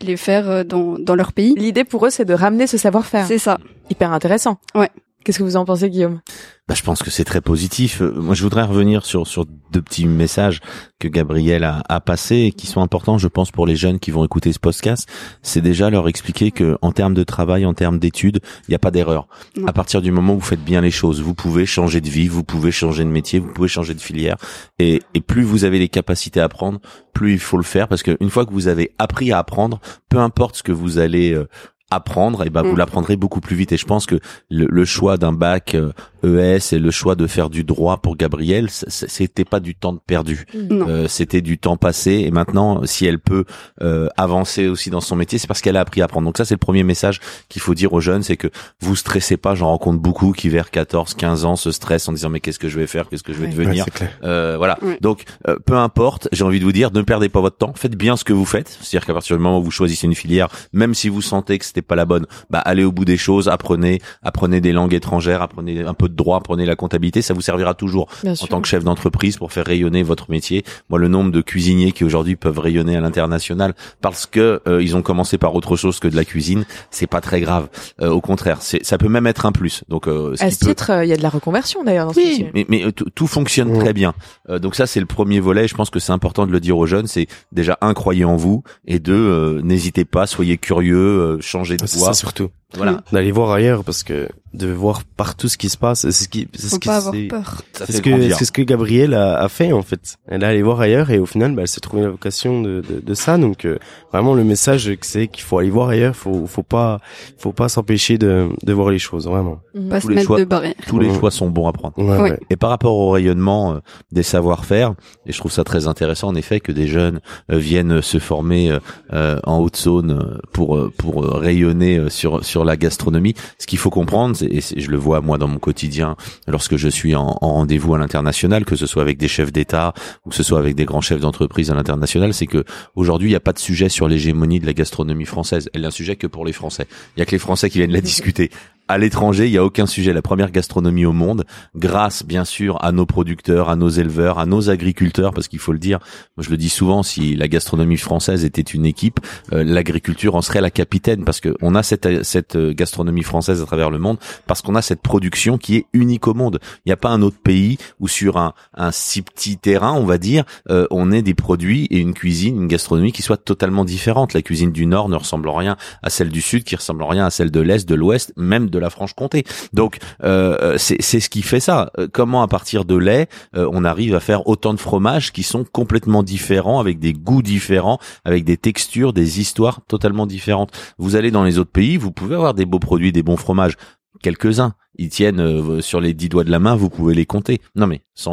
[0.00, 1.54] les faire euh, dans dans leur pays.
[1.56, 3.26] L'idée pour eux, c'est de ramener ce savoir-faire.
[3.26, 3.58] C'est ça.
[3.90, 4.58] Hyper intéressant.
[4.74, 4.90] Ouais.
[5.26, 6.20] Qu'est-ce que vous en pensez, Guillaume?
[6.68, 8.00] Bah, je pense que c'est très positif.
[8.00, 10.60] Euh, Moi, je voudrais revenir sur sur deux petits messages
[11.00, 14.12] que Gabriel a, a passés et qui sont importants, je pense, pour les jeunes qui
[14.12, 15.08] vont écouter ce podcast.
[15.42, 18.78] C'est déjà leur expliquer que, en termes de travail, en termes d'études, il n'y a
[18.78, 19.26] pas d'erreur.
[19.66, 22.28] À partir du moment où vous faites bien les choses, vous pouvez changer de vie,
[22.28, 24.36] vous pouvez changer de métier, vous pouvez changer de filière.
[24.78, 26.78] Et, et plus vous avez les capacités à apprendre,
[27.12, 30.18] plus il faut le faire parce qu'une fois que vous avez appris à apprendre, peu
[30.18, 31.48] importe ce que vous allez euh,
[31.90, 32.78] apprendre, et ben vous Mm.
[32.78, 33.72] l'apprendrez beaucoup plus vite.
[33.72, 34.16] Et je pense que
[34.50, 35.92] le, le choix d'un bac euh,
[36.26, 40.00] ES et le choix de faire du droit pour Gabrielle, c'était pas du temps de
[40.04, 40.46] perdu.
[40.54, 40.86] Non.
[40.88, 42.12] Euh, c'était du temps passé.
[42.26, 43.44] Et maintenant, si elle peut
[43.82, 46.26] euh, avancer aussi dans son métier, c'est parce qu'elle a appris à apprendre.
[46.26, 48.48] Donc ça, c'est le premier message qu'il faut dire aux jeunes, c'est que
[48.80, 49.54] vous stressez pas.
[49.54, 52.68] J'en rencontre beaucoup qui vers 14, 15 ans se stressent en disant mais qu'est-ce que
[52.68, 53.52] je vais faire, qu'est-ce que je vais Ouais.
[53.52, 53.86] Devenir?
[54.24, 54.76] Euh, voilà.
[54.82, 54.98] Ouais.
[55.00, 57.72] Donc, euh, peu importe, j'ai envie de vous dire, ne perdez pas votre temps.
[57.76, 58.68] Faites bien ce que vous faites.
[58.80, 61.64] C'est-à-dire qu'à partir du moment où vous choisissez une filière, même si vous sentez que
[61.64, 65.42] c'était pas la bonne, bah allez au bout des choses, apprenez, apprenez des langues étrangères,
[65.42, 67.22] apprenez un peu de droit, apprenez la comptabilité.
[67.22, 68.48] Ça vous servira toujours Bien en sûr.
[68.48, 70.64] tant que chef d'entreprise pour faire rayonner votre métier.
[70.90, 74.96] Moi, le nombre de cuisiniers qui aujourd'hui peuvent rayonner à l'international parce que euh, ils
[74.96, 77.68] ont commencé par autre chose que de la cuisine, c'est pas très grave.
[78.00, 79.84] Euh, au contraire, c'est ça peut même être un plus.
[79.88, 82.06] Donc, euh, ce À ce peut- titre, euh, il y a de la reconversion d'ailleurs
[82.06, 83.78] dans ce oui, mais, mais euh, tout, fonctionne Ouais.
[83.78, 84.14] très bien.
[84.48, 85.68] Euh, donc ça, c'est le premier volet.
[85.68, 87.06] Je pense que c'est important de le dire aux jeunes.
[87.06, 91.76] C'est déjà un, croyez en vous, et deux, euh, n'hésitez pas, soyez curieux, euh, changez
[91.76, 92.08] de Ah, C'est voie.
[92.08, 92.48] ça surtout.
[92.74, 96.28] Voilà, D'aller voir ailleurs parce que de voir partout ce qui se passe, c'est ce
[96.28, 99.36] qui, c'est ce Faut qui, pas avoir c'est- ce que, c'est ce que Gabrielle a,
[99.38, 100.16] a fait en fait.
[100.26, 102.80] Elle est allée voir ailleurs et au final, bah, elle s'est trouvée la vocation de,
[102.88, 103.36] de, de ça.
[103.36, 103.76] Donc euh,
[104.12, 106.16] vraiment le message que c'est qu'il faut aller voir ailleurs.
[106.16, 107.00] Faut, faut pas,
[107.36, 109.58] faut pas s'empêcher de, de voir les choses vraiment.
[109.74, 109.88] Mhm.
[109.90, 110.44] Pas Tous se les mettre choix.
[110.44, 110.74] de.
[110.88, 111.98] Tous les choix sont bons à prendre.
[111.98, 112.30] Ouais, Ouais.
[112.30, 112.40] ouais.
[112.48, 113.78] Et par rapport au rayonnement euh,
[114.10, 114.94] des savoir-faire,
[115.26, 117.20] et je trouve ça très intéressant en effet que des jeunes
[117.52, 118.78] euh, viennent se former
[119.12, 123.34] euh, en Haute-Saône pour pour euh, rayonner euh, sur sur la gastronomie.
[123.58, 126.16] Ce qu'il faut comprendre, et je le vois moi dans mon quotidien
[126.48, 129.92] lorsque je suis en, en rendez-vous à l'international, que ce soit avec des chefs d'État
[130.24, 132.64] ou que ce soit avec des grands chefs d'entreprise à l'international, c'est que
[132.94, 135.68] aujourd'hui il n'y a pas de sujet sur l'hégémonie de la gastronomie française.
[135.74, 136.86] Elle est un sujet que pour les Français.
[137.14, 138.50] Il y a que les Français qui viennent la discuter.
[138.88, 140.12] à l'étranger, il y a aucun sujet.
[140.12, 144.46] La première gastronomie au monde, grâce bien sûr à nos producteurs, à nos éleveurs, à
[144.46, 145.98] nos agriculteurs, parce qu'il faut le dire.
[146.36, 149.18] Moi, je le dis souvent, si la gastronomie française était une équipe,
[149.52, 153.66] euh, l'agriculture en serait la capitaine, parce que on a cette cette gastronomie française à
[153.66, 156.58] travers le monde, parce qu'on a cette production qui est unique au monde.
[156.84, 160.04] Il n'y a pas un autre pays où sur un un si petit terrain, on
[160.04, 163.84] va dire, euh, on ait des produits et une cuisine, une gastronomie qui soit totalement
[163.84, 164.34] différente.
[164.34, 167.30] La cuisine du Nord ne ressemble rien à celle du Sud, qui ressemble rien à
[167.30, 169.44] celle de l'Est, de l'Ouest, même de la Franche-Comté.
[169.72, 171.90] Donc euh, c'est ce qui fait ça.
[171.98, 175.42] Euh, comment à partir de lait, euh, on arrive à faire autant de fromages qui
[175.42, 180.72] sont complètement différents, avec des goûts différents, avec des textures, des histoires totalement différentes.
[180.98, 183.76] Vous allez dans les autres pays, vous pouvez avoir des beaux produits, des bons fromages,
[184.22, 187.60] quelques-uns ils tiennent euh, sur les dix doigts de la main, vous pouvez les compter.
[187.74, 188.32] Non mais sans,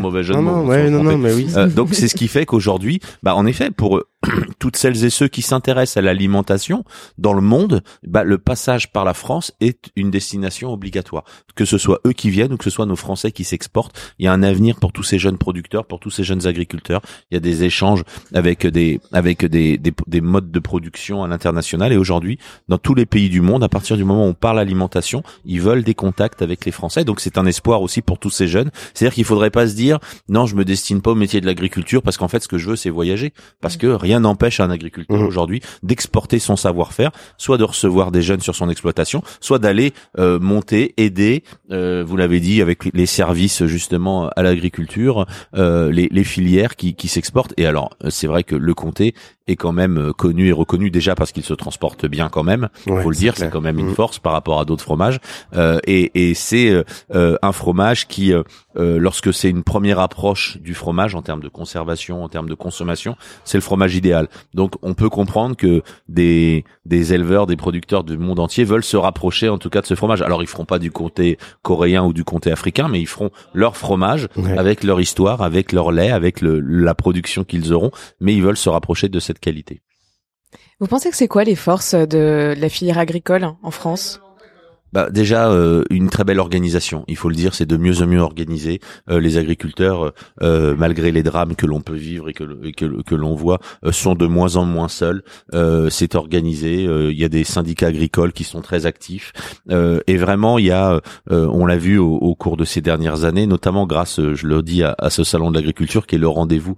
[0.00, 0.62] mauvais jeu de mots.
[0.64, 1.48] Non, non, mais oui.
[1.56, 4.02] Euh, donc c'est ce qui fait qu'aujourd'hui, bah en effet, pour
[4.58, 6.84] toutes celles et ceux qui s'intéressent à l'alimentation
[7.18, 11.24] dans le monde, bah, le passage par la France est une destination obligatoire.
[11.54, 14.26] Que ce soit eux qui viennent ou que ce soit nos Français qui s'exportent, il
[14.26, 17.02] y a un avenir pour tous ces jeunes producteurs, pour tous ces jeunes agriculteurs.
[17.30, 21.28] Il y a des échanges avec des avec des des, des modes de production à
[21.28, 22.38] l'international et aujourd'hui,
[22.68, 25.60] dans tous les pays du monde, à partir du moment où on parle alimentation, ils
[25.60, 27.04] veulent des contacts avec les Français.
[27.04, 28.70] Donc c'est un espoir aussi pour tous ces jeunes.
[28.94, 32.02] C'est-à-dire qu'il faudrait pas se dire non, je me destine pas au métier de l'agriculture
[32.02, 35.18] parce qu'en fait ce que je veux c'est voyager parce que rien n'empêche un agriculteur
[35.18, 35.26] mmh.
[35.26, 40.38] aujourd'hui d'exporter son savoir-faire, soit de recevoir des jeunes sur son exploitation, soit d'aller euh,
[40.38, 46.24] monter, aider, euh, vous l'avez dit avec les services justement à l'agriculture, euh, les, les,
[46.24, 47.54] filières qui, qui s'exportent.
[47.56, 49.14] Et alors c'est vrai que le comté
[49.46, 52.68] est quand même euh, connu et reconnu déjà parce qu'il se transporte bien quand même.
[52.86, 53.94] Il faut le dire, c'est quand même une mm.
[53.94, 55.18] force par rapport à d'autres fromages.
[55.54, 58.32] Euh, et, et c'est euh, euh un fromage qui,
[58.76, 62.54] euh, lorsque c'est une première approche du fromage en termes de conservation, en termes de
[62.54, 64.28] consommation, c'est le fromage idéal.
[64.54, 68.96] Donc on peut comprendre que des des éleveurs, des producteurs du monde entier veulent se
[68.96, 70.22] rapprocher en tout cas de ce fromage.
[70.22, 73.76] Alors ils feront pas du comté coréen ou du comté africain, mais ils feront leur
[73.76, 78.42] fromage avec leur histoire, avec leur lait, avec le, la production qu'ils auront, mais ils
[78.42, 79.82] veulent se rapprocher de cette qualité.
[80.78, 84.20] Vous pensez que c'est quoi les forces de la filière agricole en France?
[84.96, 87.04] Bah, déjà euh, une très belle organisation.
[87.06, 88.80] Il faut le dire, c'est de mieux en mieux organisé.
[89.10, 93.14] Euh, les agriculteurs, euh, malgré les drames que l'on peut vivre et que que, que
[93.14, 93.58] l'on voit,
[93.90, 95.22] sont de moins en moins seuls.
[95.90, 96.84] c'est organisé.
[96.84, 99.34] Il y a des syndicats agricoles qui sont très actifs.
[99.70, 103.86] et vraiment, il y a, on l'a vu au, cours de ces dernières années, notamment
[103.86, 106.76] grâce, je le dis, à, à ce salon de l'agriculture qui est le rendez-vous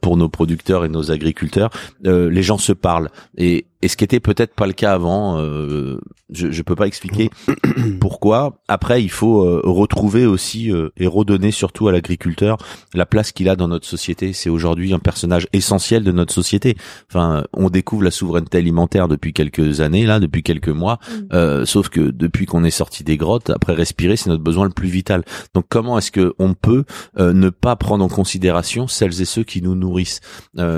[0.00, 1.70] pour nos producteurs et nos agriculteurs.
[2.02, 5.98] les gens se parlent et et ce qui était peut-être pas le cas avant, euh,
[6.30, 7.30] je je peux pas expliquer
[8.00, 8.60] pourquoi.
[8.68, 12.58] Après, il faut euh, retrouver aussi euh, et redonner surtout à l'agriculteur
[12.92, 14.34] la place qu'il a dans notre société.
[14.34, 16.76] C'est aujourd'hui un personnage essentiel de notre société.
[17.08, 20.98] Enfin, on découvre la souveraineté alimentaire depuis quelques années là, depuis quelques mois.
[21.30, 21.64] Mm.
[21.64, 24.88] sauf que depuis qu'on est sorti des grottes, après respirer, c'est notre besoin le plus
[24.88, 25.24] vital.
[25.54, 26.84] Donc, comment est-ce que on peut
[27.18, 30.20] ne pas prendre en considération celles et ceux qui nous nourrissent?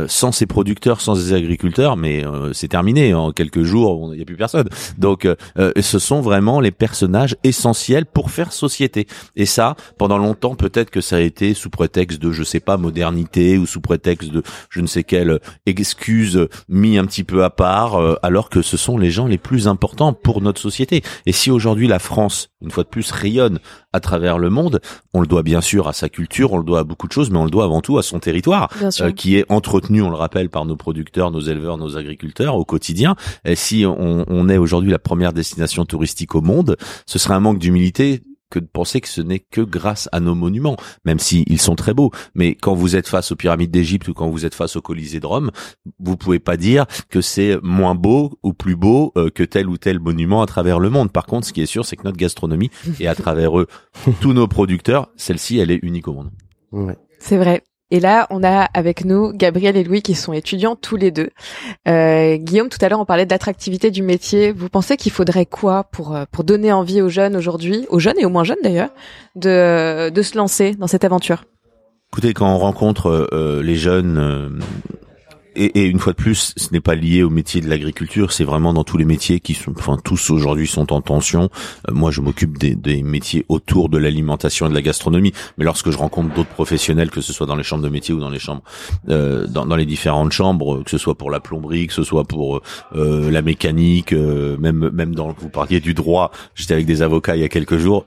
[0.07, 4.25] Sans ces producteurs, sans ces agriculteurs, mais c'est terminé en quelques jours, il n'y a
[4.25, 4.69] plus personne.
[4.99, 9.07] Donc, euh, euh, ce sont vraiment les personnages essentiels pour faire société.
[9.37, 12.77] Et ça, pendant longtemps, peut-être que ça a été sous prétexte de, je sais pas,
[12.77, 17.51] modernité ou sous prétexte de je ne sais quelle excuse mis un petit peu à
[17.51, 21.03] part, euh, alors que ce sont les gens les plus importants pour notre société.
[21.27, 23.59] Et si aujourd'hui la France, une fois de plus, rayonne
[23.93, 24.81] à travers le monde,
[25.15, 27.31] on le doit bien sûr à sa culture, on le doit à beaucoup de choses,
[27.31, 28.71] mais on le doit avant tout à son territoire,
[29.17, 32.82] qui est entretenu, on le rappelle, par nos producteurs, nos éleveurs, nos agriculteurs au quotidien
[32.83, 33.15] quotidien.
[33.45, 37.41] Et si on, on est aujourd'hui la première destination touristique au monde, ce serait un
[37.41, 41.45] manque d'humilité que de penser que ce n'est que grâce à nos monuments, même si
[41.47, 42.11] ils sont très beaux.
[42.35, 45.21] Mais quand vous êtes face aux pyramides d'Égypte ou quand vous êtes face au Colisée
[45.21, 45.53] de Rome,
[46.01, 49.79] vous pouvez pas dire que c'est moins beau ou plus beau euh, que tel ou
[49.79, 51.11] tel monument à travers le monde.
[51.11, 53.69] Par contre, ce qui est sûr, c'est que notre gastronomie et à travers eux,
[54.21, 56.31] tous nos producteurs, celle-ci, elle est unique au monde.
[56.73, 56.99] Ouais.
[57.21, 57.63] C'est vrai.
[57.93, 61.29] Et là, on a avec nous Gabriel et Louis qui sont étudiants tous les deux.
[61.87, 64.51] Euh, Guillaume, tout à l'heure, on parlait de l'attractivité du métier.
[64.51, 68.19] Vous pensez qu'il faudrait quoi pour euh, pour donner envie aux jeunes aujourd'hui, aux jeunes
[68.19, 68.89] et aux moins jeunes d'ailleurs,
[69.37, 71.45] de de se lancer dans cette aventure?
[72.11, 74.59] Écoutez, quand on rencontre euh, les jeunes
[75.57, 78.45] et, et, une fois de plus, ce n'est pas lié au métier de l'agriculture, c'est
[78.45, 81.51] vraiment dans tous les métiers qui sont, enfin tous aujourd'hui sont en tension.
[81.89, 85.65] Euh, moi, je m'occupe des, des, métiers autour de l'alimentation et de la gastronomie, mais
[85.65, 88.31] lorsque je rencontre d'autres professionnels, que ce soit dans les chambres de métier ou dans
[88.31, 88.63] les chambres,
[89.09, 92.25] euh, dans, dans, les différentes chambres, que ce soit pour la plomberie, que ce soit
[92.25, 92.61] pour
[92.95, 97.37] euh, la mécanique, euh, même même dans vous parliez du droit, j'étais avec des avocats
[97.37, 98.07] il y a quelques jours,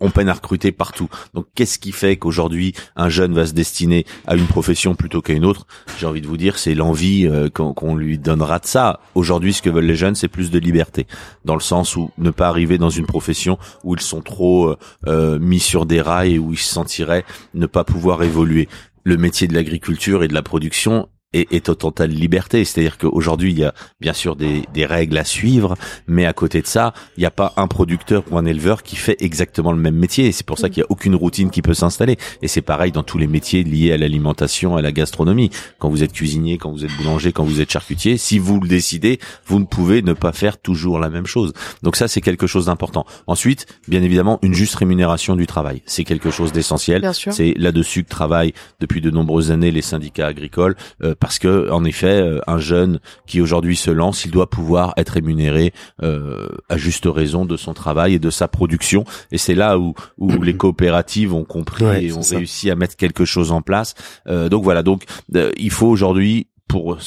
[0.00, 1.08] on peine à recruter partout.
[1.34, 5.32] Donc qu'est-ce qui fait qu'aujourd'hui un jeune va se destiner à une profession plutôt qu'à
[5.32, 5.66] une autre?
[5.98, 9.00] J'ai envie de vous dire, c'est l'envie euh, qu'on lui donnera de ça.
[9.14, 11.06] Aujourd'hui, ce que veulent les jeunes, c'est plus de liberté,
[11.44, 14.76] dans le sens où ne pas arriver dans une profession où ils sont trop euh,
[15.06, 18.68] euh, mis sur des rails et où ils se sentiraient ne pas pouvoir évoluer.
[19.04, 22.64] Le métier de l'agriculture et de la production est, est en totale liberté.
[22.64, 26.62] C'est-à-dire qu'aujourd'hui, il y a bien sûr des, des, règles à suivre, mais à côté
[26.62, 29.78] de ça, il n'y a pas un producteur ou un éleveur qui fait exactement le
[29.78, 30.32] même métier.
[30.32, 32.16] C'est pour ça qu'il n'y a aucune routine qui peut s'installer.
[32.42, 35.50] Et c'est pareil dans tous les métiers liés à l'alimentation, à la gastronomie.
[35.78, 38.68] Quand vous êtes cuisinier, quand vous êtes boulanger, quand vous êtes charcutier, si vous le
[38.68, 41.52] décidez, vous ne pouvez ne pas faire toujours la même chose.
[41.82, 43.04] Donc ça, c'est quelque chose d'important.
[43.26, 45.82] Ensuite, bien évidemment, une juste rémunération du travail.
[45.86, 47.08] C'est quelque chose d'essentiel.
[47.12, 50.76] C'est là-dessus que travaillent depuis de nombreuses années les syndicats agricoles.
[51.02, 54.94] Euh, parce que en effet, euh, un jeune qui aujourd'hui se lance, il doit pouvoir
[54.96, 55.72] être rémunéré
[56.04, 59.04] euh, à juste raison de son travail et de sa production.
[59.32, 63.24] Et c'est là où, où les coopératives ont compris et ont réussi à mettre quelque
[63.24, 63.96] chose en place.
[64.28, 65.02] Euh, donc voilà, donc
[65.34, 66.98] euh, il faut aujourd'hui pour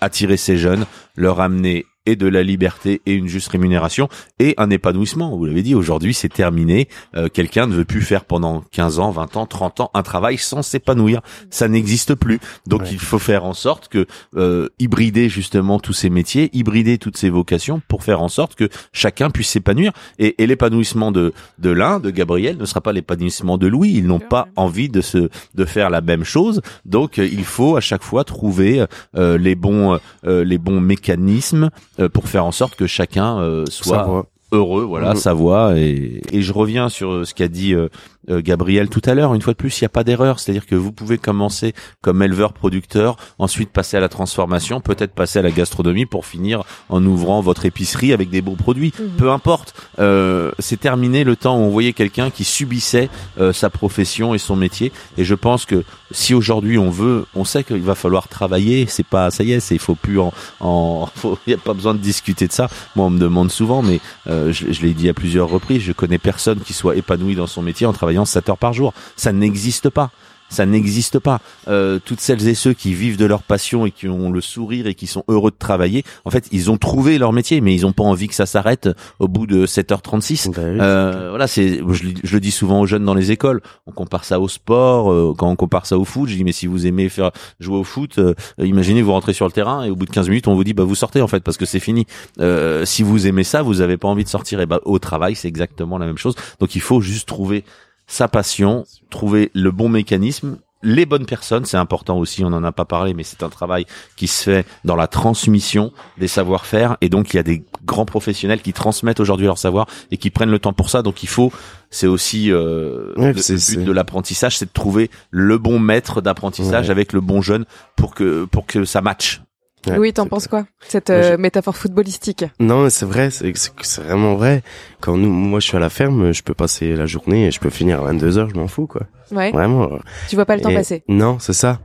[0.00, 4.08] attirer ces jeunes, leur amener et de la liberté et une juste rémunération
[4.38, 5.36] et un épanouissement.
[5.36, 6.88] Vous l'avez dit, aujourd'hui c'est terminé.
[7.16, 10.38] Euh, quelqu'un ne veut plus faire pendant 15 ans, 20 ans, 30 ans un travail
[10.38, 11.20] sans s'épanouir.
[11.50, 12.40] Ça n'existe plus.
[12.66, 17.16] Donc il faut faire en sorte que euh, hybrider justement tous ces métiers, hybrider toutes
[17.16, 19.92] ces vocations pour faire en sorte que chacun puisse s'épanouir.
[20.18, 23.92] Et, et l'épanouissement de, de l'un, de Gabriel, ne sera pas l'épanouissement de Louis.
[23.94, 26.60] Ils n'ont pas envie de se de faire la même chose.
[26.84, 28.84] Donc euh, il faut à chaque fois trouver
[29.16, 31.70] euh, les bons euh, les bons mécanismes
[32.08, 35.16] pour faire en sorte que chacun euh, soit heureux, voilà, mmh.
[35.16, 35.78] sa voix.
[35.78, 37.88] Et, et je reviens sur ce qu'a dit euh, euh,
[38.30, 40.38] Gabriel tout à l'heure, une fois de plus, il n'y a pas d'erreur.
[40.38, 45.38] C'est-à-dire que vous pouvez commencer comme éleveur producteur, ensuite passer à la transformation, peut-être passer
[45.38, 48.92] à la gastronomie pour finir en ouvrant votre épicerie avec des bons produits.
[48.98, 49.08] Mhm.
[49.16, 49.74] Peu importe.
[49.98, 54.38] Euh, c'est terminé le temps où on voyait quelqu'un qui subissait euh, sa profession et
[54.38, 54.92] son métier.
[55.16, 58.86] Et je pense que si aujourd'hui on veut, on sait qu'il va falloir travailler.
[58.88, 61.94] C'est pas, ça y est, il faut plus en, en il n'y a pas besoin
[61.94, 62.68] de discuter de ça.
[62.96, 66.18] Moi, on me demande souvent, mais je, je l'ai dit à plusieurs reprises, je connais
[66.18, 68.92] personne qui soit épanoui dans son métier en travaillant 7 heures par jour.
[69.16, 70.10] Ça n'existe pas
[70.50, 71.40] ça n'existe pas.
[71.68, 74.86] Euh, toutes celles et ceux qui vivent de leur passion et qui ont le sourire
[74.86, 77.82] et qui sont heureux de travailler, en fait, ils ont trouvé leur métier, mais ils
[77.82, 80.50] n'ont pas envie que ça s'arrête au bout de 7h36.
[80.50, 83.62] Bah euh, voilà, c'est, je, le dis souvent aux jeunes dans les écoles.
[83.86, 86.52] On compare ça au sport, euh, quand on compare ça au foot, je dis mais
[86.52, 87.30] si vous aimez faire
[87.60, 90.28] jouer au foot, euh, imaginez vous rentrez sur le terrain et au bout de 15
[90.28, 92.06] minutes on vous dit bah vous sortez en fait parce que c'est fini.
[92.40, 94.60] Euh, si vous aimez ça, vous avez pas envie de sortir.
[94.60, 96.34] Et bah au travail c'est exactement la même chose.
[96.58, 97.64] Donc il faut juste trouver
[98.10, 102.72] sa passion, trouver le bon mécanisme, les bonnes personnes, c'est important aussi, on n'en a
[102.72, 107.08] pas parlé, mais c'est un travail qui se fait dans la transmission des savoir-faire, et
[107.08, 110.50] donc il y a des grands professionnels qui transmettent aujourd'hui leur savoir et qui prennent
[110.50, 111.02] le temps pour ça.
[111.02, 111.52] Donc il faut,
[111.90, 117.12] c'est aussi euh, le, but de l'apprentissage, c'est de trouver le bon maître d'apprentissage avec
[117.12, 119.42] le bon jeune pour que pour que ça matche.
[119.86, 122.44] Oui, t'en penses quoi cette euh, métaphore footballistique?
[122.58, 124.62] Non, c'est vrai, c'est vraiment vrai.
[125.00, 127.60] Quand nous, moi, je suis à la ferme, je peux passer la journée et je
[127.60, 129.02] peux finir à 22 heures, je m'en fous, quoi.
[129.32, 129.52] Ouais.
[129.52, 129.88] Vraiment.
[130.28, 131.02] Tu vois pas le temps passer?
[131.08, 131.80] Non, c'est ça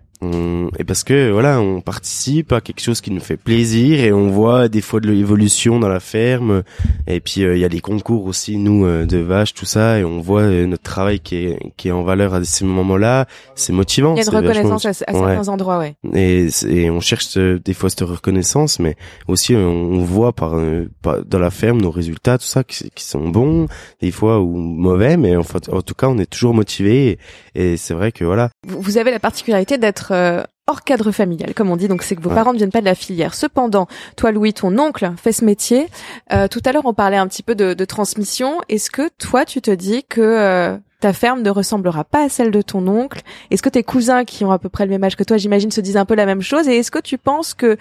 [0.77, 4.29] et parce que voilà, on participe à quelque chose qui nous fait plaisir et on
[4.29, 6.63] voit des fois de l'évolution dans la ferme.
[7.07, 9.99] Et puis euh, il y a les concours aussi, nous euh, de vaches, tout ça,
[9.99, 13.25] et on voit euh, notre travail qui est qui est en valeur à ces moments-là.
[13.55, 14.15] C'est motivant.
[14.15, 15.95] Il y a une reconnaissance à, certains endroits, ouais.
[16.13, 18.95] Et, et on cherche des fois cette reconnaissance, mais
[19.27, 20.59] aussi on, voit par,
[21.25, 23.67] dans la ferme nos résultats, tout ça, qui, qui, sont bons,
[24.01, 27.17] des fois ou mauvais, mais en, fait, en tout cas on est toujours motivé.
[27.55, 28.49] Et, et c'est vrai que voilà.
[28.67, 31.88] Vous avez la particularité d'être euh, hors cadre familial, comme on dit.
[31.88, 33.34] Donc c'est que vos parents ne viennent pas de la filière.
[33.34, 35.88] Cependant, toi Louis, ton oncle fait ce métier.
[36.34, 38.60] Euh, tout à l'heure, on parlait un petit peu de, de transmission.
[38.69, 42.51] Est-ce que toi, tu te dis que euh, ta ferme ne ressemblera pas à celle
[42.51, 43.21] de ton oncle?
[43.51, 45.71] Est-ce que tes cousins qui ont à peu près le même âge que toi, j'imagine,
[45.71, 46.67] se disent un peu la même chose?
[46.67, 47.78] Et est-ce que tu penses que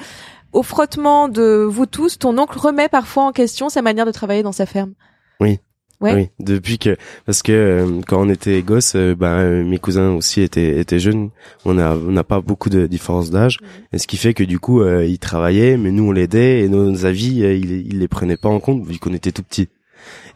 [0.52, 4.42] au frottement de vous tous, ton oncle remet parfois en question sa manière de travailler
[4.42, 4.92] dans sa ferme?
[5.40, 5.58] Oui,
[6.00, 10.10] oui, depuis que parce que euh, quand on était gosse, euh, bah, euh, mes cousins
[10.10, 11.30] aussi étaient étaient jeunes.
[11.64, 13.68] On a on n'a pas beaucoup de différence d'âge, mhm.
[13.92, 17.04] et ce qui fait que du coup ils travaillaient, mais nous on l'aidait et nos
[17.06, 19.68] avis ils ils les prenaient pas en compte vu qu'on était tout petits.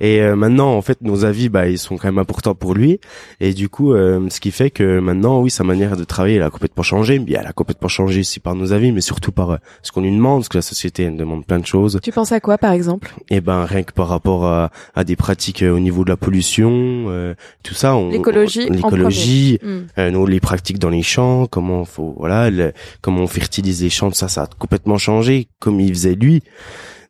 [0.01, 3.01] Et euh, maintenant, en fait, nos avis, bah, ils sont quand même importants pour lui.
[3.41, 6.43] Et du coup, euh, ce qui fait que maintenant, oui, sa manière de travailler, elle
[6.43, 7.19] a complètement changé.
[7.19, 10.03] Mais elle a complètement changé aussi par nos avis, mais surtout par euh, ce qu'on
[10.03, 11.99] lui demande, parce que la société elle demande plein de choses.
[12.03, 13.15] Tu penses à quoi, par exemple?
[13.31, 17.35] Eh ben, rien que par rapport à, à des pratiques au niveau de la pollution,
[17.63, 17.97] tout ça.
[18.11, 18.69] L'écologie.
[18.69, 19.59] L'écologie,
[19.97, 22.51] nous, les pratiques dans les champs, comment faut, voilà,
[23.01, 26.43] comment on fertilise les champs, ça, ça a complètement changé, comme il faisait lui.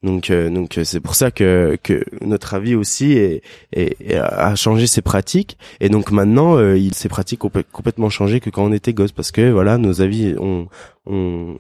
[0.02, 4.87] Donc euh, donc c'est pour ça que que notre avis aussi est, est, a changé
[4.87, 8.72] ses pratiques et donc maintenant euh, il ses pratiques ont complètement changé que quand on
[8.72, 10.68] était gosse parce que voilà nos avis ont
[11.06, 11.58] ont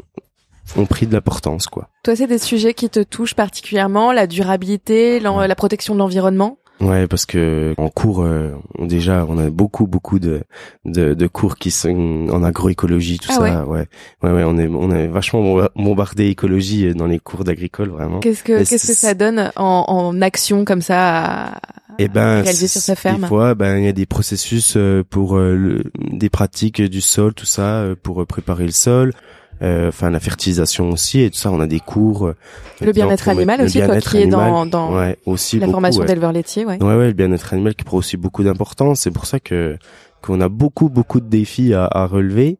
[0.76, 1.88] ont pris de l'importance quoi.
[2.04, 6.58] Toi c'est des sujets qui te touchent particulièrement la durabilité, la protection de l'environnement?
[6.80, 10.42] Ouais, parce que en cours, euh, déjà, on a beaucoup, beaucoup de,
[10.84, 13.42] de, de cours qui sont en agroécologie, tout ah ça.
[13.42, 13.78] Ouais.
[13.80, 13.86] ouais.
[14.22, 18.20] ouais, ouais, on est, on est vachement bombardé écologie dans les cours d'agricole, vraiment.
[18.20, 21.60] Qu'est-ce que, qu'est-ce que ça donne en, en action comme ça à,
[22.00, 24.74] et eh ben, réaliser sur sa ferme Des fois, ben, il y a des processus
[24.76, 29.12] euh, pour euh, le, des pratiques du sol, tout ça, pour préparer le sol.
[29.60, 31.50] Euh, enfin la fertilisation aussi et tout ça.
[31.50, 32.36] On a des cours euh,
[32.80, 36.64] le bien-être animal aussi toi qui est dans dans ouais, aussi la formation d'éleveur laitier
[36.64, 36.80] ouais.
[36.80, 39.00] ouais ouais le bien-être animal qui prend aussi beaucoup d'importance.
[39.00, 39.76] C'est pour ça que
[40.22, 42.58] qu'on a beaucoup beaucoup de défis à, à relever.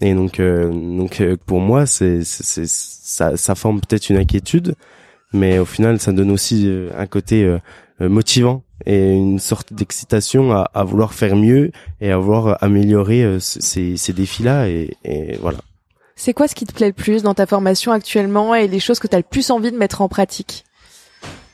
[0.00, 4.76] Et donc euh, donc pour moi c'est c'est ça ça forme peut-être une inquiétude.
[5.32, 7.56] Mais au final ça donne aussi un côté
[7.98, 13.96] motivant et une sorte d'excitation à, à, vouloir faire mieux et à vouloir améliorer ces,
[13.96, 14.68] ces défis-là.
[14.68, 15.58] Et, et voilà.
[16.20, 18.98] C'est quoi ce qui te plaît le plus dans ta formation actuellement et les choses
[18.98, 20.64] que tu as le plus envie de mettre en pratique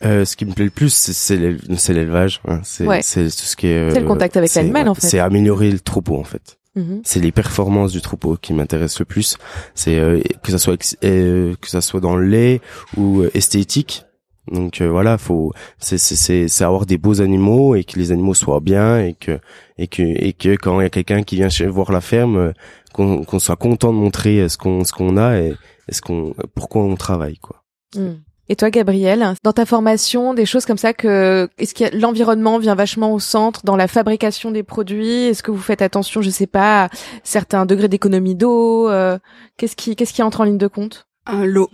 [0.05, 2.42] euh, ce qui me plaît le plus, c'est l'élevage.
[2.46, 2.61] Hein.
[2.62, 3.90] C'est tout ce qui est.
[3.92, 5.07] c'est le contact avec l'animal, en fait.
[5.07, 6.59] C'est améliorer le troupeau, en fait.
[6.76, 7.00] Mm-hmm.
[7.05, 9.38] C'est les performances du troupeau qui m'intéressent le plus.
[9.74, 12.61] C'est euh, que ça soit euh, que ça soit dans le lait
[12.96, 14.05] ou euh, esthétique.
[14.51, 18.61] Donc voilà, faut c'est c'est c'est avoir des beaux animaux et que les animaux soient
[18.61, 19.41] bien et que
[19.79, 22.53] et que et que quand il y a quelqu'un qui vient chez voir la ferme,
[22.93, 25.55] qu'on soit content de montrer ce qu'on ce qu'on a et,
[25.91, 27.63] ce qu'on pourquoi on travaille quoi.
[27.95, 28.17] Hmm.
[28.49, 32.77] Et toi, Gabriel, dans ta formation, des choses comme ça que est-ce que l'environnement vient
[32.77, 35.25] vachement au centre dans la fabrication des produits?
[35.25, 36.89] Est-ce que vous faites attention, je sais pas, à
[37.25, 39.19] certains degrés d'économie d'eau euh,
[39.57, 41.09] Qu'est-ce qui qu'est-ce qui entre en ligne de compte?
[41.45, 41.69] L'eau.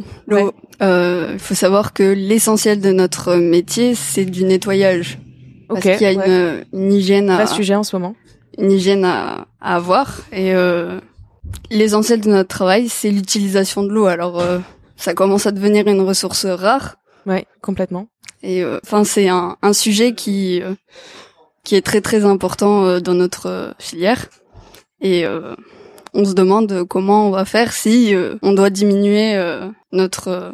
[0.81, 5.19] Euh, il faut savoir que l'essentiel de notre métier, c'est du nettoyage.
[5.69, 7.47] Parce qu'il y a une, une, hygiène à.
[7.47, 8.15] sujet en ce moment.
[8.59, 11.01] Une hygiène à, à avoir et euh,
[11.71, 14.07] L'essentiel de notre travail, c'est l'utilisation de l'eau.
[14.07, 14.59] Alors, euh,
[14.97, 16.97] ça commence à devenir une ressource rare.
[17.27, 18.09] Ouais, complètement.
[18.43, 20.75] Et euh, enfin, c'est un, un, sujet qui euh,
[21.65, 24.27] qui est très très important dans notre filière.
[25.01, 25.25] Et
[26.15, 29.39] on se demande comment on va faire si on doit diminuer
[29.93, 30.53] notre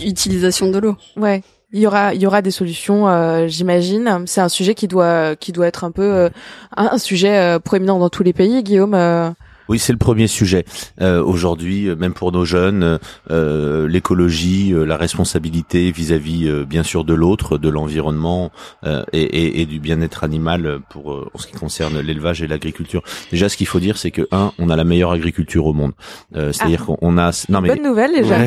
[0.00, 0.96] utilisation de l'eau.
[1.16, 1.42] Ouais.
[1.74, 3.06] Il y aura, il y aura des solutions,
[3.48, 4.24] j'imagine.
[4.26, 6.28] C'est un sujet qui doit, qui doit être un peu
[6.76, 8.62] un sujet proéminent dans tous les pays.
[8.62, 9.34] Guillaume,
[9.68, 10.64] oui, c'est le premier sujet.
[11.00, 12.98] Euh, Aujourd'hui, euh, même pour nos jeunes,
[13.30, 18.50] euh, l'écologie, euh, la responsabilité vis-à-vis, bien sûr, de l'autre, de l'environnement
[18.84, 23.02] et, et, et, du bien-être animal pour en ce qui concerne l'élevage et l'agriculture.
[23.30, 25.92] Déjà, ce qu'il faut dire, c'est que un, on a la meilleure agriculture au monde.
[26.34, 26.94] C'est-à-dire ah.
[26.98, 27.46] qu'on a.
[27.48, 28.38] Non mais bonne nouvelle déjà.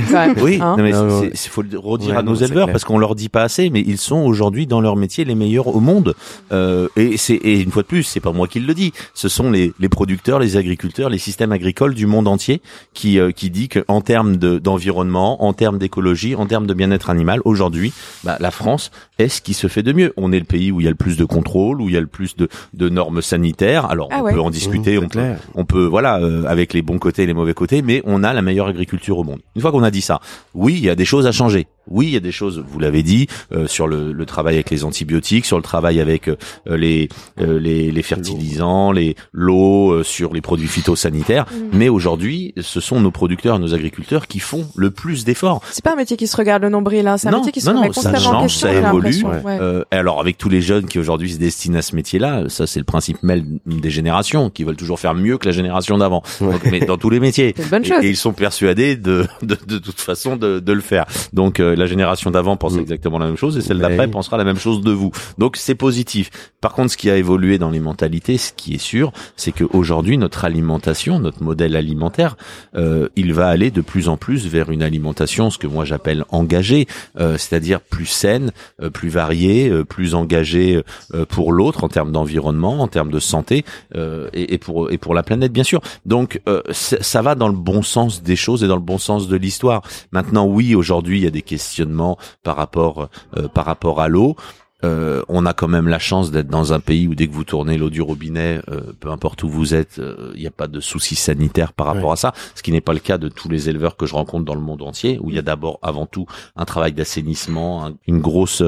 [0.42, 3.44] oui, hein mais il faut le redire à nos éleveurs parce qu'on leur dit pas
[3.44, 6.16] assez, mais ils sont aujourd'hui dans leur métier les meilleurs au monde.
[6.52, 9.52] et c'est et une fois de plus, c'est pas moi qui le dis, ce sont
[9.52, 12.62] les, les producteurs, les agriculteurs les systèmes agricoles du monde entier,
[12.94, 17.42] qui euh, qui dit qu'en termes d'environnement, en termes d'écologie, en termes de bien-être animal,
[17.46, 20.14] aujourd'hui, bah, la France est ce qui se fait de mieux.
[20.18, 21.98] On est le pays où il y a le plus de contrôle, où il y
[21.98, 23.86] a le plus de, de normes sanitaires.
[23.86, 26.82] Alors ah on peut en discuter, mmh, on, peut, on peut voilà euh, avec les
[26.82, 29.40] bons côtés et les mauvais côtés, mais on a la meilleure agriculture au monde.
[29.56, 30.20] Une fois qu'on a dit ça,
[30.54, 31.68] oui, il y a des choses à changer.
[31.88, 34.70] Oui, il y a des choses, vous l'avez dit, euh, sur le, le, travail avec
[34.70, 36.36] les antibiotiques, sur le travail avec euh,
[36.68, 41.46] les, euh, les, les fertilisants, les l'eau, sur les produits phytosanitaires.
[41.46, 41.78] Mm.
[41.78, 45.62] Mais aujourd'hui, ce sont nos producteurs, nos agriculteurs qui font le plus d'efforts.
[45.72, 47.18] C'est pas un métier qui se regarde le nombril, hein.
[47.18, 48.68] c'est un métier qui se non, remet constamment ça change, en question.
[48.68, 49.24] Ça évolue.
[49.92, 52.86] alors avec tous les jeunes qui aujourd'hui se destinent à ce métier-là, ça c'est le
[52.86, 56.24] principe même des générations qui veulent toujours faire mieux que la génération d'avant.
[56.72, 57.56] Mais dans tous les métiers.
[57.70, 58.04] Bonne chose.
[58.04, 61.06] Et, ils sont persuadés de, de, de, toute façon de, de le faire.
[61.34, 62.80] Donc la génération d'avant pense mm.
[62.80, 65.12] exactement la même chose et celle d'après pensera la même chose de vous.
[65.38, 66.30] Donc c'est positif.
[66.62, 70.18] Par contre, ce qui a évolué dans les mentalités, ce qui est sûr, c'est qu'aujourd'hui
[70.18, 72.38] notre alimentation, notre modèle alimentaire,
[72.76, 76.26] euh, il va aller de plus en plus vers une alimentation, ce que moi j'appelle
[76.30, 76.88] engagée,
[77.20, 80.82] euh, c'est-à-dire plus saine, euh, plus variée, euh, plus engagée
[81.14, 85.14] euh, pour l'autre en termes d'environnement, en termes de santé et, et, pour et pour
[85.14, 85.82] la planète bien sûr.
[86.06, 89.36] Donc ça va dans le bon sens des choses et dans le bon sens de
[89.36, 89.82] l'histoire.
[90.12, 91.65] Maintenant, oui, aujourd'hui il y a des questions
[92.44, 94.36] par rapport euh, par rapport à l'eau.
[94.86, 97.44] Euh, on a quand même la chance d'être dans un pays où dès que vous
[97.44, 100.00] tournez l'eau du robinet, euh, peu importe où vous êtes,
[100.36, 102.34] il n'y a pas de soucis sanitaires par rapport à ça.
[102.54, 104.62] Ce qui n'est pas le cas de tous les éleveurs que je rencontre dans le
[104.62, 108.64] monde entier, où il y a d'abord, avant tout, un travail d'assainissement, une grosse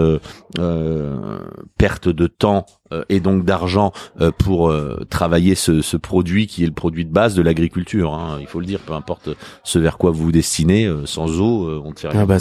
[1.78, 6.64] perte de temps euh, et donc d'argent euh, pour euh, travailler ce, ce, produit qui
[6.64, 8.14] est le produit de base de l'agriculture.
[8.14, 9.30] Hein, il faut le dire, peu importe
[9.64, 12.22] ce vers quoi vous vous destinez, sans eau, on ne fait rien.
[12.22, 12.38] Ah bah,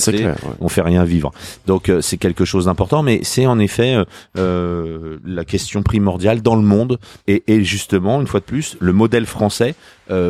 [0.60, 1.32] On fait rien vivre.
[1.66, 3.96] Donc c'est quelque chose d'important, mais c'est en effet
[4.34, 6.98] la question primordiale dans le monde.
[7.26, 9.74] Et, justement, une fois de plus, le modèle français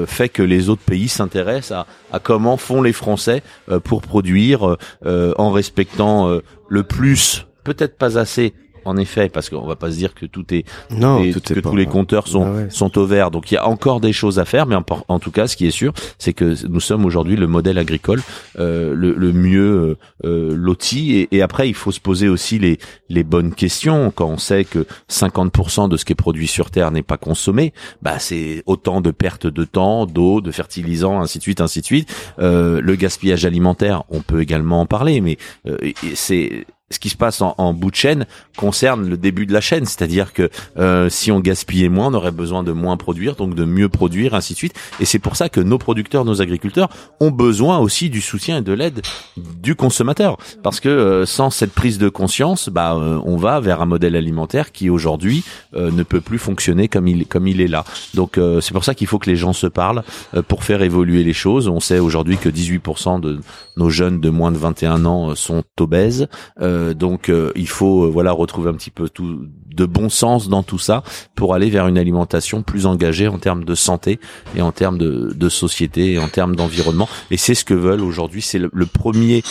[0.07, 3.43] fait que les autres pays s'intéressent à, comment font les Français
[3.85, 8.55] pour produire en respectant le plus, peut-être pas assez,
[8.87, 11.87] en effet, parce qu'on va pas se dire que tout est, non, que tous les
[11.87, 13.31] compteurs sont ah sont au vert.
[13.31, 14.77] Donc il y a encore des choses à faire, mais
[15.09, 18.23] en, tout cas, ce qui est sûr, c'est que nous sommes aujourd'hui le modèle agricole
[18.59, 21.17] euh, le, le, mieux euh, loti.
[21.17, 22.79] Et, et, après, il faut se poser aussi les
[23.09, 24.13] les bonnes questions.
[24.15, 27.73] Quand on sait que 50% de ce qui est produit sur Terre n'est pas consommé,
[28.03, 31.87] bah c'est autant de pertes de temps, d'eau, de fertilisants, ainsi de suite, ainsi de
[31.87, 32.15] suite.
[32.39, 35.77] Euh, le gaspillage alimentaire, on peut également en parler, mais euh,
[36.15, 38.27] c'est ce qui se passe en, en, bout de chaîne
[38.57, 42.31] concerne le début de la chaîne, c'est-à-dire que euh, si on gaspillait moins, on aurait
[42.31, 44.75] besoin de moins produire, donc de mieux produire, ainsi de suite.
[45.01, 48.63] Et c'est pour ça que nos producteurs, nos agriculteurs ont besoin aussi du soutien et
[48.63, 49.03] de l'aide
[49.37, 53.81] du consommateur, parce que euh, sans cette prise de conscience, bah, euh, on va vers
[53.81, 57.85] un modèle alimentaire qui aujourd'hui ne peut plus fonctionner comme il comme il est là.
[58.15, 60.03] Donc c'est pour ça qu'il faut que les gens se parlent
[60.49, 61.69] pour faire évoluer les choses.
[61.69, 63.41] On sait aujourd'hui que 18% de
[63.77, 66.29] nos jeunes de moins de 21 ans sont obèses.
[66.61, 70.49] Euh, donc euh, il faut euh, voilà retrouver un petit peu tout de bon sens
[70.49, 71.03] dans tout ça
[71.35, 74.19] pour aller vers une alimentation plus engagée en termes de santé
[74.57, 77.09] et en termes de, de société et en termes d'environnement.
[77.31, 78.41] Et c'est ce que veulent aujourd'hui.
[78.41, 79.43] C'est le, premier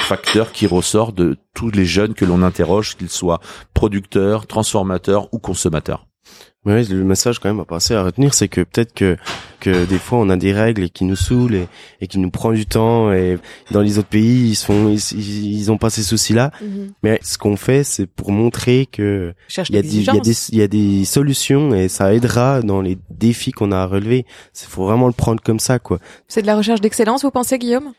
[0.00, 3.40] facteur qui ressort de tous les jeunes que l'on interroge, qu'ils soient
[3.74, 6.06] producteurs, transformateurs ou consommateurs.
[6.64, 9.16] Ouais, le message quand même à passer à retenir, c'est que peut-être que
[9.60, 11.68] que des fois on a des règles et qui nous saoulent et,
[12.00, 13.38] et qui nous prend du temps et
[13.70, 16.52] dans les autres pays ils sont ils, ils ont pas ces soucis-là.
[16.62, 16.92] Mhm.
[17.02, 19.34] Mais ce qu'on fait, c'est pour montrer que
[19.68, 22.14] il y a des il y a des il y a des solutions et ça
[22.14, 24.24] aidera dans les défis qu'on a à relever.
[24.58, 25.98] Il faut vraiment le prendre comme ça quoi.
[26.28, 27.92] C'est de la recherche d'excellence, vous pensez Guillaume?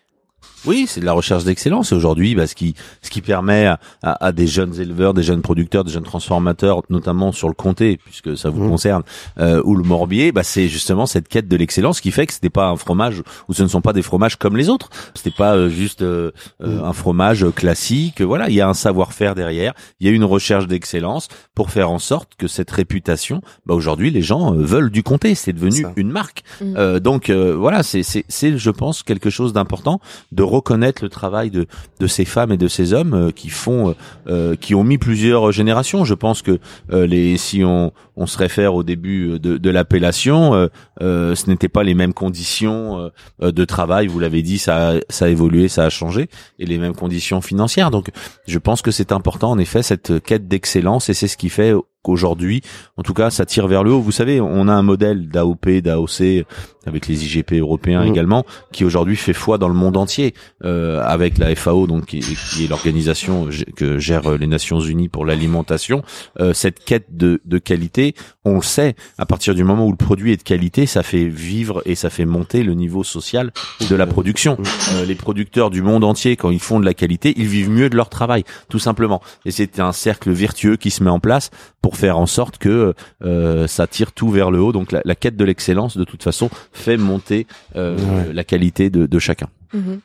[0.68, 4.32] Oui, c'est de la recherche d'excellence aujourd'hui, bah, ce qui ce qui permet à, à,
[4.32, 8.50] des jeunes éleveurs, des jeunes producteurs, des jeunes transformateurs, notamment sur le comté, puisque ça
[8.50, 8.70] vous mmh.
[8.70, 9.04] concerne,
[9.40, 12.40] euh, ou le morbier, bah, c'est justement cette quête de l'excellence qui fait que ce
[12.42, 14.90] n'est pas un fromage ou ce ne sont pas des fromages comme les autres.
[15.14, 16.84] Ce n'est pas euh, juste euh, mmh.
[16.84, 18.22] un fromage classique.
[18.22, 21.90] Voilà, il y a un savoir-faire derrière, il y a une recherche d'excellence pour faire
[21.90, 25.36] en sorte que cette réputation, bah, aujourd'hui, les gens veulent du comté.
[25.36, 26.44] C'est devenu une marque.
[26.62, 27.00] Mmh.
[27.00, 30.00] donc voilà, c'est c'est c'est je pense quelque chose d'important
[30.32, 31.68] de reconnaître le travail de,
[32.00, 33.94] de ces femmes et de ces hommes euh, qui font, euh,
[34.28, 36.06] euh, qui ont mis plusieurs générations.
[36.06, 41.50] Je pense que les, si on, on se réfère au début de, de l'appellation, ce
[41.50, 44.08] n'était pas les mêmes conditions de travail.
[44.08, 46.30] Vous l'avez dit, ça, ça a évolué, ça a changé,
[46.60, 47.92] et les mêmes conditions financières.
[47.92, 48.12] Donc,
[48.48, 51.74] je pense que c'est important, en effet, cette quête d'excellence, et c'est ce qui fait
[52.06, 52.62] qu'aujourd'hui,
[52.98, 54.00] en tout cas, ça tire vers le haut.
[54.00, 56.46] Vous savez, on a un modèle d'AOP, d'AOC
[56.86, 58.10] avec les IGP européens mmh.
[58.10, 60.34] également, qui aujourd'hui fait foi dans le monde entier,
[60.64, 66.04] euh, avec la FAO, donc qui, est l'organisation que gèrent les Nations Unies pour l'alimentation.
[66.40, 69.98] Euh, cette quête de, de, qualité, on le sait, à partir du moment où le
[69.98, 73.52] produit est de qualité, ça fait vivre et ça fait monter le niveau social
[73.90, 74.58] de la production.
[74.60, 74.64] Mmh.
[74.94, 77.90] Euh, les producteurs du monde entier, quand ils font de la qualité, ils vivent mieux
[77.90, 79.22] de leur travail, tout simplement.
[79.46, 81.50] Et c'est un cercle vertueux qui se met en place
[81.82, 82.94] pour faire en sorte que
[83.24, 84.72] euh, ça tire tout vers le haut.
[84.72, 87.98] Donc la, quête de l'excellence, de toute façon, fait monter euh,
[88.34, 89.48] la qualité de, de chacun.
[89.76, 90.00] Mhm.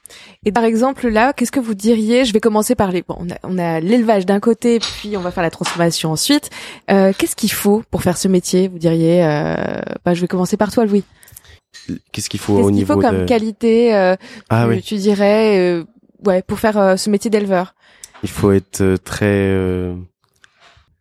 [0.44, 2.24] Et par exemple là, qu'est-ce que vous diriez?
[2.24, 3.02] Je vais commencer par les.
[3.02, 6.50] Bon, on a, l'élevage d'un côté, puis on va faire la transformation ensuite.
[6.90, 8.68] Euh, qu'est-ce qu'il faut pour faire ce métier?
[8.68, 9.54] Vous diriez euh,
[10.04, 11.04] bah, Je vais commencer par toi, Louis.
[12.12, 14.16] Qu'est-ce qu'il faut au niveau faut comme qualité euh,
[14.48, 14.82] ah, oui.
[14.82, 15.84] Tu dirais, euh,
[16.26, 17.74] ouais, pour faire ce métier d'éleveur?
[18.22, 19.54] Il faut être très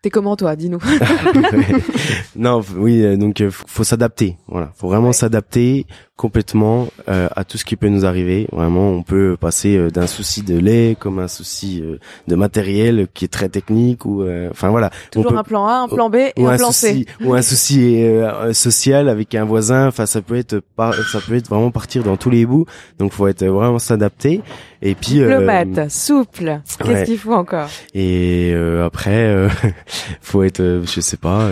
[0.01, 0.55] T'es comment toi?
[0.55, 0.79] Dis-nous.
[2.35, 4.37] non, oui, donc faut s'adapter.
[4.47, 5.85] Voilà, faut vraiment s'adapter
[6.19, 8.49] complètement euh, à tout ce qui peut nous arriver.
[8.51, 11.97] Vraiment, on peut passer euh, d'un souci de lait comme un souci euh,
[12.27, 14.89] de matériel qui est très technique ou enfin voilà.
[15.11, 17.05] Toujours un plan A, un plan B et un, plan C.
[17.23, 18.03] Ou un souci
[18.51, 19.87] social avec un voisin.
[19.87, 22.65] Enfin, ça peut être pas, ça peut être vraiment partir dans tous les bouts.
[22.97, 24.41] Donc, faut être vraiment s'adapter.
[24.81, 26.59] Et puis diplomate, souple.
[26.83, 27.69] Qu'est-ce qu'il faut encore?
[27.93, 28.53] Et
[28.83, 29.47] après,
[30.21, 31.47] faut être, je sais pas,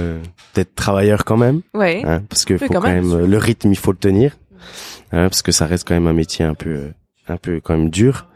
[0.54, 1.62] peut-être travailleur quand même.
[1.74, 2.02] Ouais.
[2.06, 4.34] Hein, parce que faut quand, même, le rythme, il faut le tenir.
[5.12, 6.94] Hein, parce que ça reste quand même un métier un peu euh,
[7.30, 8.28] un peu quand même dur,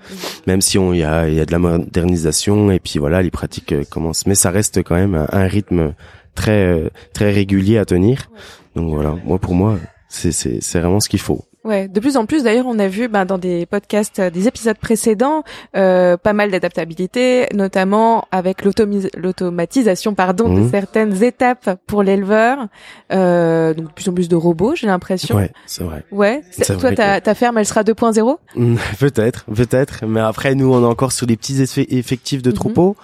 [0.48, 3.32] même si on y a il y a de la modernisation et puis voilà les
[3.32, 5.94] pratiques euh, commencent, mais ça reste quand même un, un rythme
[6.36, 8.30] très euh, très régulier à tenir.
[8.76, 9.78] Donc voilà, moi pour moi
[10.10, 11.46] c'est c'est c'est vraiment ce qu'il faut.
[11.64, 14.48] Ouais, de plus en plus d'ailleurs, on a vu ben, dans des podcasts, euh, des
[14.48, 15.44] épisodes précédents,
[15.76, 20.70] euh, pas mal d'adaptabilité, notamment avec l'automatisation pardon de Mhm.
[20.72, 22.68] certaines étapes pour l'éleveur.
[23.12, 25.36] Euh, donc de plus en plus de robots, j'ai l'impression.
[25.36, 26.04] Ouais, c'est vrai.
[26.12, 26.42] Ouais.
[26.52, 28.40] C'est- Toi, ta, ta ferme, elle sera 2.0
[29.00, 30.06] peut-être, peut-être.
[30.08, 32.56] Mais après, nous, on est encore sur les petits effe- effectifs de Mhm.
[32.56, 32.96] troupeaux.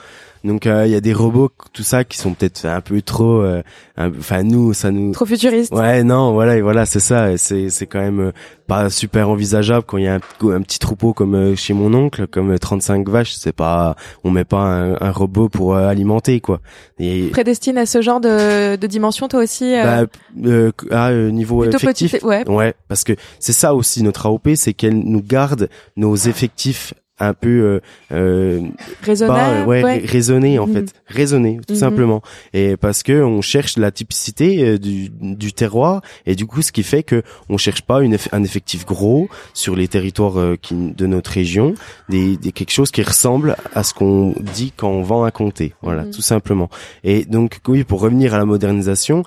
[0.44, 3.42] Donc, euh, il y a des robots, tout ça, qui sont peut-être un peu trop.
[3.42, 3.62] euh,
[3.98, 5.12] Enfin, nous, ça nous.
[5.12, 5.74] Trop futuriste.
[5.74, 7.36] Ouais, non, voilà, et voilà, c'est ça.
[7.38, 8.32] C'est c'est quand même euh,
[8.68, 12.28] pas super envisageable quand il y a un, un petit troupeau comme chez mon oncle,
[12.28, 13.34] comme euh, 35 vaches.
[13.34, 16.60] C'est pas, on met pas un, un robot pour alimenter quoi.
[17.00, 20.12] Et Prédestine à ce genre de, de dimension, toi aussi euh, bah,
[20.46, 22.26] euh, à euh, niveau plutôt effectif, petit.
[22.26, 22.48] Ouais.
[22.48, 27.34] Ouais, parce que c'est ça aussi notre AOP, c'est qu'elle nous garde nos effectifs un
[27.34, 27.80] peu euh,
[28.12, 28.62] euh,
[29.02, 29.62] Raisonnable.
[29.62, 30.00] bas, ouais, ouais.
[30.00, 30.74] ra- raisonnés en Mhm.
[30.74, 31.80] fait, raisonnés tout Mhm.
[31.80, 32.22] simplement.
[32.54, 36.72] Et parce que on cherche la typicité euh, du, du terroir et du coup ce
[36.72, 40.76] qui fait que on cherche pas une un effectif gros sur les territoires euh, qui,
[40.76, 41.74] de notre région,
[42.10, 45.74] des, des quelque chose qui ressemble à ce qu'on dit quand on vend un comté,
[45.82, 46.12] voilà, Mhm.
[46.12, 46.70] tout simplement.
[47.04, 49.24] Et donc oui, pour revenir à la modernisation,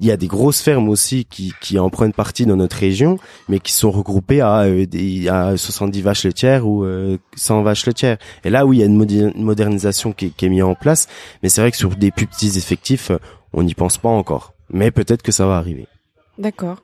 [0.00, 3.18] il y a des grosses fermes aussi qui, qui en prennent partie dans notre région,
[3.48, 7.86] mais qui sont regroupées à, euh, des, à 70 vaches laitières ou euh, 100 vaches
[7.86, 8.18] laitières.
[8.44, 11.08] Et là, oui, il y a une modernisation qui, est- qui est mise en place,
[11.42, 13.18] mais c'est vrai que sur des plus petits effectifs, euh,
[13.52, 14.52] on n'y pense pas encore.
[14.70, 15.86] Mais peut-être que ça va arriver.
[16.38, 16.76] D'accord.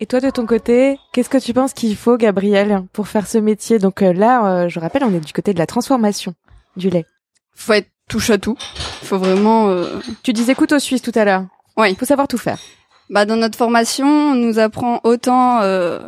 [0.00, 3.38] Et toi, de ton côté, qu'est-ce que tu penses qu'il faut, Gabriel, pour faire ce
[3.38, 3.78] métier?
[3.78, 6.34] Donc euh, là, euh, je rappelle, on est du côté de la transformation
[6.76, 7.04] du lait.
[7.54, 8.56] Faut être touche à tout.
[9.02, 9.68] Faut vraiment.
[9.68, 11.44] euh, Tu disais couteau suisse tout à l'heure.
[11.76, 11.90] Oui.
[11.90, 12.58] Il faut savoir tout faire.
[13.10, 16.00] Bah dans notre formation, on nous apprend autant euh,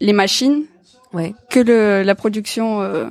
[0.00, 0.64] les machines
[1.12, 1.34] Ouais.
[1.50, 3.08] que le, la production, euh,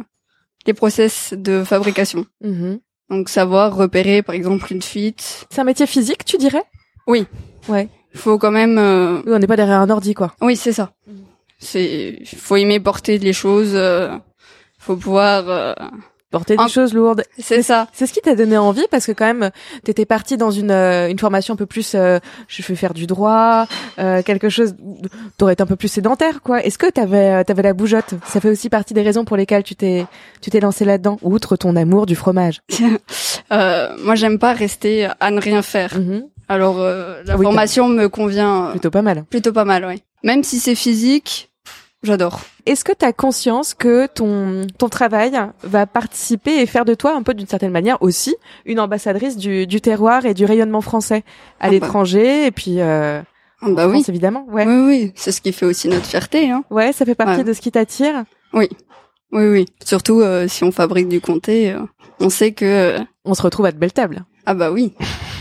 [0.65, 2.25] les process de fabrication.
[2.43, 2.79] Mhm.
[3.09, 5.45] Donc savoir repérer par exemple une fuite.
[5.49, 6.63] C'est un métier physique, tu dirais?
[7.07, 7.25] Oui.
[7.69, 7.87] Ouais.
[8.13, 8.77] Faut quand même.
[8.77, 10.33] euh, Oui, on n'est pas derrière un ordi, quoi.
[10.41, 10.91] Oui, c'est ça.
[11.59, 12.19] C'est.
[12.37, 13.71] Faut aimer porter les choses.
[13.75, 14.15] euh,
[14.79, 15.75] Faut pouvoir.
[16.29, 17.23] Porter des choses lourdes.
[17.39, 17.87] C'est ça.
[17.93, 19.49] C'est ce qui t'a donné envie parce que quand même,
[19.83, 22.19] t'étais parti dans une euh, une formation un peu plus, euh,
[22.49, 23.65] je vais faire du droit,
[23.97, 24.75] euh, quelque chose.
[25.37, 26.63] T'aurais été un peu plus sédentaire, quoi.
[26.63, 28.15] Est-ce que t'avais euh, t'avais la bougeotte?
[28.25, 30.05] Ça fait aussi partie des raisons pour lesquelles tu t'es
[30.41, 32.61] tu t'es lancé là-dedans, outre ton amour du fromage.
[33.51, 35.97] Euh, moi, j'aime pas rester à ne rien faire.
[35.97, 36.23] Mhm.
[36.49, 39.23] Alors euh, la Ah oui, formation me convient Plutôt pas mal.
[39.23, 40.03] plutôt pas mal, oui.
[40.23, 41.49] Même si c'est physique,
[42.07, 42.41] j'adore.
[42.65, 47.15] Est-ce que tu as conscience que ton, ton travail va participer et faire de toi
[47.15, 48.35] un peu d'une certaine manière aussi
[48.65, 51.23] une ambassadrice du, du terroir et du rayonnement français
[51.59, 51.69] à Ah bah.
[51.71, 53.21] l'étranger et puis euh,
[53.61, 53.93] Ah bah en oui.
[53.97, 54.45] France, évidemment.
[54.49, 54.65] Ouais.
[54.65, 56.49] Oui, oui, c'est ce qui fait aussi notre fierté.
[56.49, 56.63] Hein.
[56.71, 57.43] Ouais, ça fait partie Ouais.
[57.43, 58.23] de ce qui t'attire.
[58.53, 58.67] Oui,
[59.31, 59.65] oui.
[59.85, 61.79] Surtout euh, si on fabrique du comté, euh,
[62.19, 64.25] on sait que On se retrouve à de belles tables.
[64.45, 64.93] ah bah oui.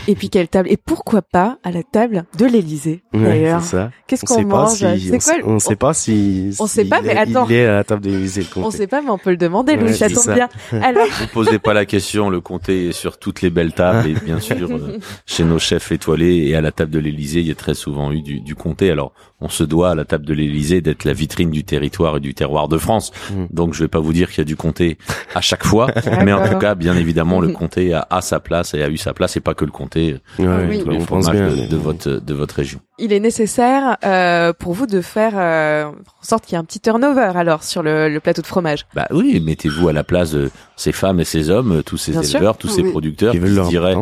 [0.07, 3.91] Et puis quelle table Et pourquoi pas à la table de l'Élysée D'ailleurs, ça.
[4.07, 6.55] qu'est-ce On qu'on sait mange si, C'est on, quoi sait- on sait pas si.
[6.59, 7.45] on sait si pas, mais attends.
[7.49, 9.37] Il est à la table de l'Élysée, le On sait pas, mais on peut le
[9.37, 9.75] demander.
[9.75, 10.33] Louis, Ouais, ça c'est tombe ça.
[10.33, 10.49] bien.
[10.81, 14.13] Alors, Vous posez pas la question, le comté est sur toutes les belles tables et
[14.13, 17.51] bien sûr euh, chez nos chefs étoilés et à la table de l'Élysée, il y
[17.51, 18.89] a très souvent eu du, du comté.
[18.89, 22.19] Alors on se doit à la table de l'Élysée d'être la vitrine du territoire et
[22.19, 23.11] du terroir de France.
[23.31, 23.45] Mm.
[23.51, 24.97] Donc je vais pas vous dire qu'il y a du comté
[25.35, 25.87] à chaque fois,
[26.25, 28.97] mais en tout cas bien évidemment le comté a, a sa place et a eu
[28.97, 30.79] sa place et pas que le comté, Ouais, Oui.
[30.83, 32.79] tous les fromages de, de votre de votre région.
[32.97, 36.65] il est nécessaire euh, pour vous de faire euh, en sorte qu'il y ait un
[36.65, 38.85] petit turnover alors sur le, le plateau de fromage.
[38.95, 42.23] Bah oui, mettez-vous à la place de ces femmes et ces hommes, tous ces Bien
[42.23, 42.37] sûr.
[42.39, 42.91] éleveurs, tous ces Oui.
[42.91, 43.95] producteurs Qui qui, veulent se leur diraient.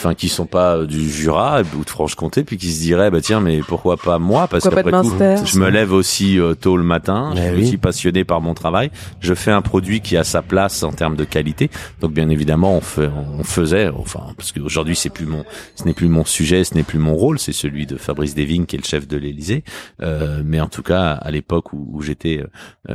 [0.00, 3.20] Enfin qui sont pas euh, du Jura ou de Franche-Comté puis qui se diraient bah
[3.20, 4.48] tiens mais pourquoi pas moi?
[4.48, 5.12] Parce qu'après tout
[5.44, 7.62] je me lève aussi euh, tôt le matin, je Eh suis oui.
[7.62, 8.90] aussi passionné par mon travail,
[9.20, 11.70] je fais un produit qui a sa place en termes de qualité.
[12.00, 15.44] Donc bien évidemment, on fait on faisait enfin parce qu'aujourd'hui c'est plus mon
[15.74, 18.64] ce n'est plus mon sujet, ce n'est plus mon rôle, c'est celui de Fabrice Deving
[18.66, 19.64] qui est le chef de l'Élysée.
[20.02, 22.42] Euh, mais en tout cas, à l'époque où, où j'étais
[22.88, 22.94] euh,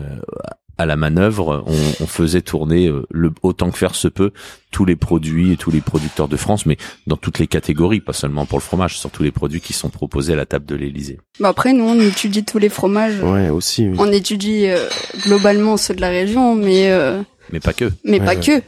[0.77, 4.31] à la manœuvre, on, on faisait tourner euh, le, autant que faire se peut
[4.71, 8.11] tous les produits et tous les producteurs de France, mais dans toutes les catégories, pas
[8.13, 10.75] seulement pour le fromage, sur tous les produits qui sont proposés à la table de
[10.75, 11.17] l'Élysée.
[11.39, 13.21] Bah après, nous on étudie tous les fromages.
[13.23, 13.87] Ouais, aussi.
[13.87, 13.95] oui.
[13.99, 14.85] On étudie euh,
[15.23, 17.21] globalement ceux de la région, mais euh,
[17.53, 17.91] Mais pas que.
[18.03, 18.39] mais Ouais, pas ouais.
[18.41, 18.61] que.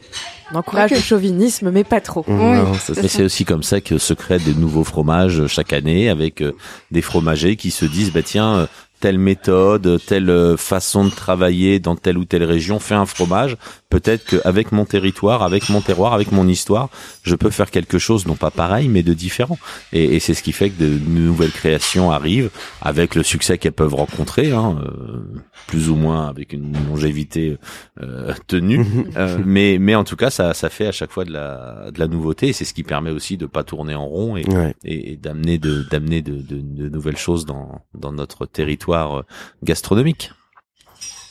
[0.50, 2.24] On encourage le chauvinisme, mais pas trop.
[2.26, 2.56] Mmh, Oui.
[2.56, 3.18] non, ça, C'est Et ça.
[3.18, 6.52] c'est aussi comme ça que se créent des nouveaux fromages chaque année avec euh,
[6.90, 8.66] des fromagers qui se disent bah tiens euh,
[9.00, 13.56] telle méthode, telle euh, façon de travailler dans telle ou telle région fait un fromage.
[13.90, 16.90] Peut-être qu'avec mon territoire, avec mon terroir, avec mon histoire,
[17.22, 19.58] je peux faire quelque chose, non pas pareil, mais de différent.
[19.92, 22.50] Et, et c'est ce qui fait que de nouvelles créations arrivent
[22.82, 25.22] avec le succès qu'elles peuvent rencontrer, hein, euh,
[25.68, 27.56] plus ou moins avec une longévité
[28.02, 28.84] euh, tenue.
[29.16, 31.98] Euh, mais, mais en tout cas, ça, ça fait à chaque fois de la, de
[31.98, 32.48] la nouveauté.
[32.48, 34.74] Et c'est ce qui permet aussi de pas tourner en rond et, Ouais.
[34.84, 39.22] et, et d'amener de, d'amener de, de, de nouvelles choses dans, dans notre territoire euh,
[39.62, 40.32] gastronomique.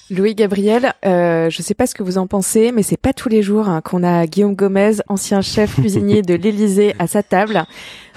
[0.10, 3.28] Louis Gabriel, euh, je sais pas ce que vous en pensez, mais c'est pas tous
[3.28, 7.66] les jours hein, qu'on a Guillaume Gomez, ancien chef cuisinier de l'Élysée, à sa table.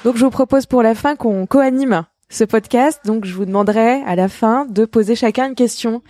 [0.05, 3.01] Donc je vous propose pour la fin qu'on co-anime ce podcast.
[3.05, 6.03] Donc je vous demanderai à la fin de poser chacun une question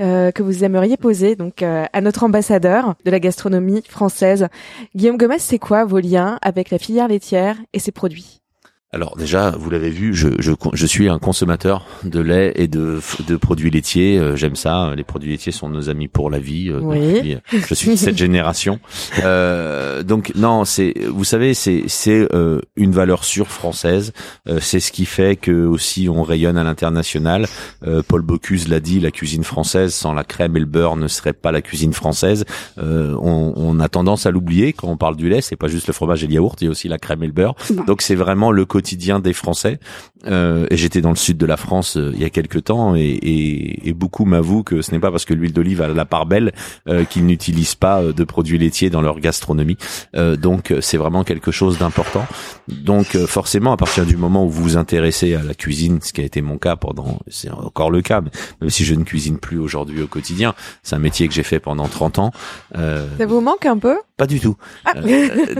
[0.00, 4.48] euh, que vous aimeriez poser donc euh, à notre ambassadeur de la gastronomie française.
[4.94, 8.43] Guillaume Gomez, c'est quoi vos liens avec la filière laitière et ses produits?
[8.92, 13.00] Alors déjà, vous l'avez vu, je, je, je suis un consommateur de lait et de,
[13.26, 14.18] de produits laitiers.
[14.20, 14.92] Euh, J'aime ça.
[14.96, 16.68] Les produits laitiers sont nos amis pour la vie.
[16.70, 17.00] euh, Oui.
[17.34, 18.78] depuis, je suis de cette génération.
[19.24, 24.12] Euh, donc non, c'est, vous savez, c'est c'est euh, une valeur sûre française.
[24.48, 27.46] Euh, c'est ce qui fait que aussi on rayonne à l'international.
[27.84, 31.08] Euh, Paul Bocuse l'a dit, la cuisine française sans la crème et le beurre ne
[31.08, 32.44] serait pas la cuisine française.
[32.78, 35.40] Euh, on, on a tendance à l'oublier quand on parle du lait.
[35.40, 37.26] C'est pas juste le fromage et le yaourt, il y a aussi la crème et
[37.26, 37.56] le beurre.
[37.88, 39.78] Donc c'est vraiment le quotidien des Français.
[40.26, 42.94] Euh, et j'étais dans le sud de la France euh, il y a quelques temps
[42.96, 46.04] et, et, et beaucoup m'avouent que ce n'est pas parce que l'huile d'olive a la
[46.06, 46.52] part belle
[46.88, 49.76] euh, qu'ils n'utilisent pas euh, de produits laitiers dans leur gastronomie.
[50.16, 52.26] Euh, donc euh, c'est vraiment quelque chose d'important.
[52.68, 56.12] Donc euh, forcément à partir du moment où vous vous intéressez à la cuisine, ce
[56.12, 58.30] qui a été mon cas pendant, c'est encore le cas, mais
[58.62, 61.60] même si je ne cuisine plus aujourd'hui au quotidien, c'est un métier que j'ai fait
[61.60, 62.30] pendant 30 ans.
[62.76, 63.96] Euh, Ça vous manque un peu?
[64.16, 64.56] Pas du tout.
[64.86, 64.92] Ah.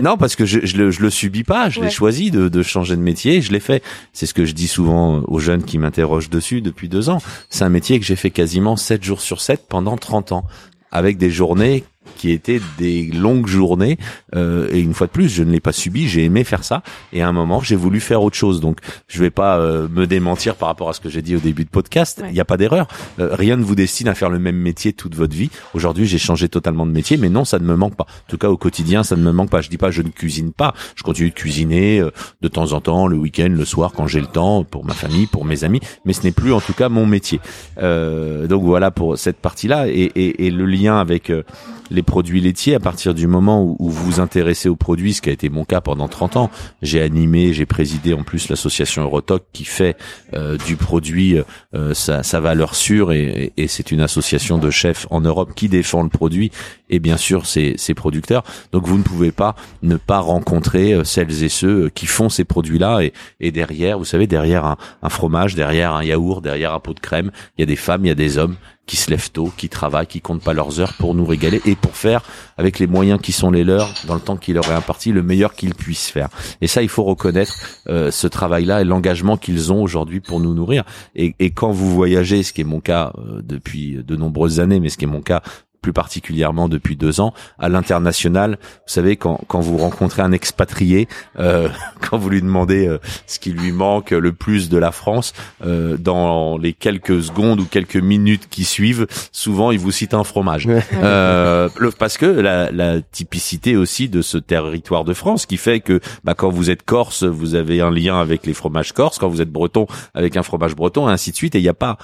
[0.01, 1.69] Non, parce que je, je, le, je le subis pas.
[1.69, 1.87] Je Ouais.
[1.87, 3.41] l'ai choisi de, de changer de métier.
[3.41, 3.83] Je l'ai fait.
[4.13, 7.19] C'est ce que je dis souvent aux jeunes qui m'interrogent dessus depuis deux ans.
[7.49, 10.45] C'est un métier que j'ai fait quasiment 7 jours sur 7 pendant 30 ans,
[10.91, 11.83] avec des journées
[12.15, 13.97] qui étaient des longues journées.
[14.35, 16.07] Euh, et une fois de plus, je ne l'ai pas subi.
[16.07, 16.81] J'ai aimé faire ça.
[17.13, 18.61] Et à un moment, j'ai voulu faire autre chose.
[18.61, 21.39] Donc, je vais pas euh, me démentir par rapport à ce que j'ai dit au
[21.39, 22.17] début de podcast.
[22.19, 22.31] Il Ouais.
[22.33, 22.87] n'y a pas d'erreur.
[23.19, 25.49] Euh, rien ne vous destine à faire le même métier toute votre vie.
[25.73, 28.05] Aujourd'hui, j'ai changé totalement de métier, mais non, ça ne me manque pas.
[28.05, 29.61] En tout cas, au quotidien, ça ne me manque pas.
[29.61, 30.73] Je dis pas je ne cuisine pas.
[30.95, 32.11] Je continue de cuisiner euh,
[32.41, 35.27] de temps en temps, le week-end, le soir, quand j'ai le temps, pour ma famille,
[35.27, 35.79] pour mes amis.
[36.05, 37.39] Mais ce n'est plus, en tout cas, mon métier.
[37.81, 41.43] Euh, donc voilà pour cette partie-là et, et, et le lien avec euh,
[41.91, 45.29] les produits laitiers à partir du moment où, vous vous intéressez aux produits, ce qui
[45.29, 46.51] a été mon cas pendant 30 ans.
[46.81, 49.97] J'ai animé, j'ai présidé en plus l'association Eurotoc qui fait
[50.33, 51.37] euh, du produit
[51.73, 56.09] euh, sa, valeur sûre et, c'est une association de chefs en Europe qui défend le
[56.09, 56.51] produit
[56.89, 58.43] et bien sûr ses, producteurs.
[58.71, 62.43] Donc vous ne pouvez pas ne pas rencontrer euh, celles et ceux qui font ces
[62.43, 66.79] produits-là et, et derrière, vous savez, derrière un, un fromage, derrière un yaourt, derrière un
[66.79, 68.55] pot de crème, il y a des femmes, il y a des hommes
[68.85, 71.75] qui se lèvent tôt, qui travaillent, qui comptent pas leurs heures pour nous régaler et
[71.75, 72.21] pour faire
[72.57, 75.23] avec les moyens qui sont les leurs dans le temps qui leur est imparti le
[75.23, 76.29] meilleur qu'ils puissent faire.
[76.61, 77.55] Et ça, il faut reconnaître
[77.87, 80.83] euh, ce travail-là et l'engagement qu'ils ont aujourd'hui pour nous nourrir.
[81.15, 84.79] Et, et quand vous voyagez, ce qui est mon cas euh, depuis de nombreuses années,
[84.79, 85.41] mais ce qui est mon cas
[85.85, 88.57] plus particulièrement depuis deux ans, à l'international.
[88.87, 91.07] Vous savez, quand, quand vous rencontrez un expatrié,
[91.37, 91.69] euh,
[92.09, 95.33] quand vous lui demandez euh, ce qui lui manque le plus de la France,
[95.63, 100.23] euh, dans les quelques secondes ou quelques minutes qui suivent, souvent il vous cite un
[100.23, 100.65] fromage.
[100.65, 100.83] Ouais.
[101.03, 105.81] Euh, le- parce que la, la typicité aussi de ce territoire de France qui fait
[105.81, 109.29] que bah, quand vous êtes corse, vous avez un lien avec les fromages corses, quand
[109.29, 111.53] vous êtes breton, avec un fromage breton, et ainsi de suite.
[111.53, 111.99] Et il n'y a pas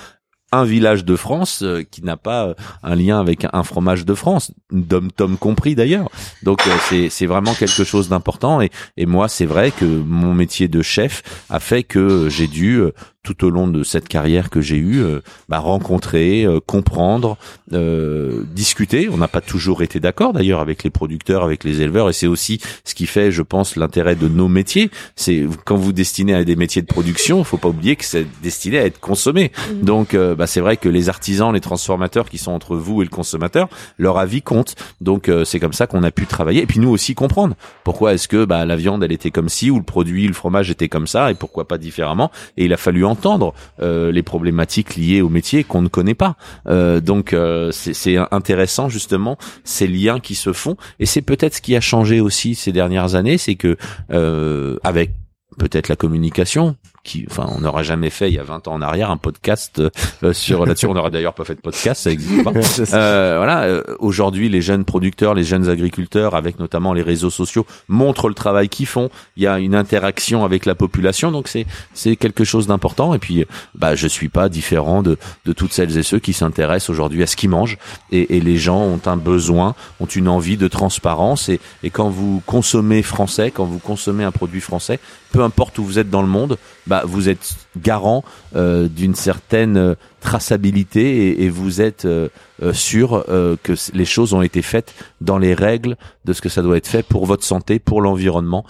[0.51, 4.13] un village de France euh, qui n'a pas euh, un lien avec un fromage de
[4.13, 6.09] France, dom tom compris d'ailleurs.
[6.43, 10.67] Donc euh, c'est c'est vraiment quelque chose d'important et moi c'est vrai que mon métier
[10.67, 12.91] de chef a fait que j'ai dû euh,
[13.23, 17.37] tout au long de cette carrière que j'ai eue euh, bah, rencontrer, euh, comprendre,
[17.73, 19.09] euh, discuter.
[19.09, 22.27] On n'a pas toujours été d'accord d'ailleurs avec les producteurs, avec les éleveurs et c'est
[22.27, 24.89] aussi ce qui fait, je pense, l'intérêt de nos métiers.
[25.15, 28.25] C'est quand vous destinez à des métiers de production, il faut pas oublier que c'est
[28.41, 29.51] destiné à être consommé.
[29.69, 29.81] Mhm.
[29.81, 33.05] Donc euh, bah, c'est vrai que les artisans, les transformateurs qui sont entre vous et
[33.05, 33.69] le consommateur,
[33.99, 34.75] leur avis compte.
[34.99, 38.13] Donc euh, c'est comme ça qu'on a pu travailler et puis nous aussi comprendre pourquoi
[38.13, 40.89] est-ce que bah, la viande elle était comme ci ou le produit, le fromage était
[40.89, 42.31] comme ça et pourquoi pas différemment?
[42.57, 46.35] Et il a fallu entendre euh, les problématiques liées au métier qu'on ne connaît pas.
[46.67, 51.55] Euh, donc euh, c'est c'est intéressant justement ces liens qui se font et c'est peut-être
[51.55, 53.77] ce qui a changé aussi ces dernières années, c'est que
[54.11, 55.11] euh, avec
[55.57, 58.81] peut-être la communication qui, enfin, on n'aurait jamais fait il y a 20 ans en
[58.81, 59.81] arrière un podcast
[60.23, 60.85] euh, sur là-dessus.
[60.85, 62.51] On n'aurait d'ailleurs pas fait de podcast, ça existe pas.
[62.93, 63.63] Euh, voilà.
[63.63, 68.33] euh, Aujourd'hui, les jeunes producteurs, les jeunes agriculteurs, avec notamment les réseaux sociaux, montrent le
[68.35, 69.09] travail qu'ils font.
[69.37, 73.13] Il y a une interaction avec la population, donc c'est c'est quelque chose d'important.
[73.13, 73.45] Et puis,
[73.75, 77.27] bah, je suis pas différent de de toutes celles et ceux qui s'intéressent aujourd'hui à
[77.27, 77.77] ce qu'ils mangent.
[78.11, 81.49] Et, et les gens ont un besoin, ont une envie de transparence.
[81.49, 84.99] Et, et quand vous consommez français, quand vous consommez un produit français,
[85.31, 86.57] peu importe où vous êtes dans le monde,
[86.87, 88.23] bah, vous êtes garant
[88.55, 92.29] euh, d'une certaine euh, traçabilité et, vous êtes euh,
[92.61, 93.25] euh, sûr
[93.63, 96.87] que les choses ont été faites dans les règles de ce que ça doit être
[96.87, 98.65] fait pour votre santé, pour l'environnement,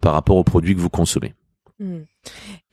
[0.00, 1.34] par rapport aux produits que vous consommez.
[1.80, 2.02] Hmm.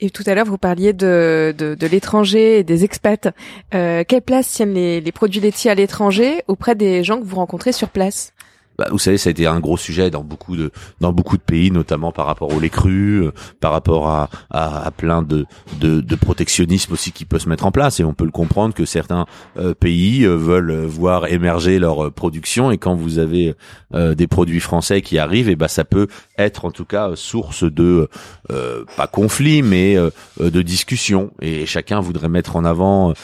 [0.00, 3.28] Et tout à l'heure, vous parliez de, de, l'étranger et des expats.
[3.70, 7.88] Quelle place tiennent les produits laitiers à l'étranger auprès des gens que vous rencontrez sur
[7.88, 8.33] place?
[8.78, 10.70] Bah, vous savez, ça a été un gros sujet dans beaucoup de
[11.00, 14.86] dans beaucoup de pays, notamment par rapport au lait cru, euh, par rapport à, à,
[14.86, 15.46] à plein de,
[15.80, 18.00] de de protectionnisme aussi qui peut se mettre en place.
[18.00, 22.10] Et on peut le comprendre que certains euh, pays euh, veulent voir émerger leur euh,
[22.10, 22.70] production.
[22.70, 23.54] Et quand vous avez
[23.92, 28.08] des produits français qui arrivent, et ben ça peut être en tout cas source de
[28.48, 29.96] pas conflit, mais
[30.40, 31.30] de discussion.
[31.40, 33.14] Et chacun voudrait mettre en avant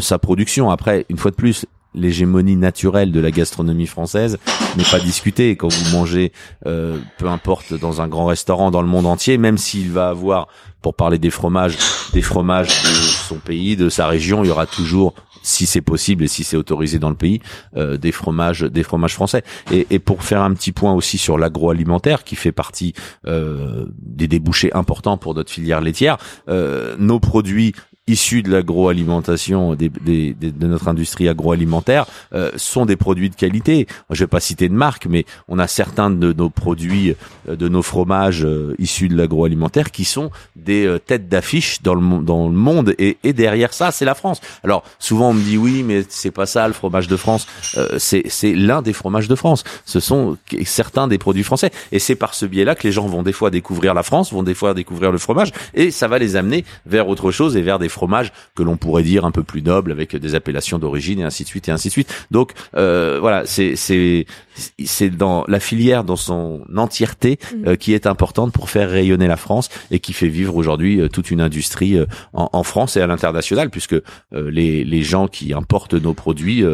[0.00, 0.70] sa production.
[0.70, 4.38] Après, une fois de plus, l'hégémonie naturelle de la gastronomie française
[4.76, 5.56] n'est pas discutée.
[5.56, 6.32] Quand vous mangez,
[6.66, 10.48] euh, peu importe, dans un grand restaurant dans le monde entier, même s'il va avoir,
[10.82, 11.78] pour parler des fromages,
[12.12, 12.88] des fromages de
[13.28, 16.56] son pays, de sa région, il y aura toujours, si c'est possible et si c'est
[16.56, 17.40] autorisé dans le pays,
[17.76, 19.42] euh, des fromages, des fromages français.
[19.70, 22.92] Et, et pour faire un petit point aussi sur l'agroalimentaire, qui fait partie
[23.26, 26.18] euh, des débouchés importants pour notre filière laitière,
[26.48, 27.74] euh, nos produits
[28.06, 33.34] issus de l'agroalimentation, des, des- des- de notre industrie agroalimentaire, euh, sont des produits de
[33.34, 33.86] qualité.
[34.10, 37.14] Je vais pas citer de marque, mais on a certains de nos produits,
[37.48, 41.94] euh, de nos fromages euh, issus de l'agroalimentaire qui sont des euh, têtes d'affiche dans
[41.94, 42.94] le, dans le monde.
[42.98, 44.40] Et, et derrière ça, c'est la France.
[44.62, 47.46] Alors souvent on me dit oui, mais c'est pas ça le fromage de France.
[47.78, 49.64] Euh, c'est l'un des fromages de France.
[49.86, 51.70] Ce sont certains des produits français.
[51.90, 54.42] Et c'est par ce biais-là que les gens vont des fois découvrir la France, vont
[54.42, 57.78] des fois découvrir le fromage, et ça va les amener vers autre chose et vers
[57.78, 61.24] des fromages que l'on pourrait dire un peu plus nobles avec des appellations d'origine et
[61.24, 62.26] ainsi de suite et ainsi de suite.
[62.30, 64.26] Donc euh, voilà, c'est c'est
[64.84, 69.36] c'est dans la filière dans son entièreté euh, qui est importante pour faire rayonner la
[69.36, 73.00] France et qui fait vivre aujourd'hui euh, toute une industrie euh, en, en France et
[73.00, 76.64] à l'international puisque euh, les les gens qui importent nos produits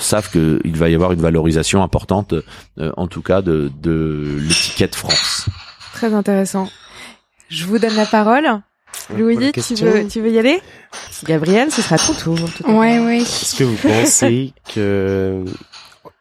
[0.00, 2.34] savent qu'il va y avoir une valorisation importante
[2.78, 5.48] euh, en tout cas de de l'étiquette France.
[5.92, 6.68] Très intéressant.
[7.48, 8.46] Je vous donne la parole.
[9.16, 10.60] Louis, tu veux, tu veux y aller?
[11.24, 12.38] Gabriel, ce sera ton tour.
[12.56, 12.70] tout à.
[12.72, 13.18] Ouais, ouais.
[13.18, 15.44] Est-ce que vous pensez que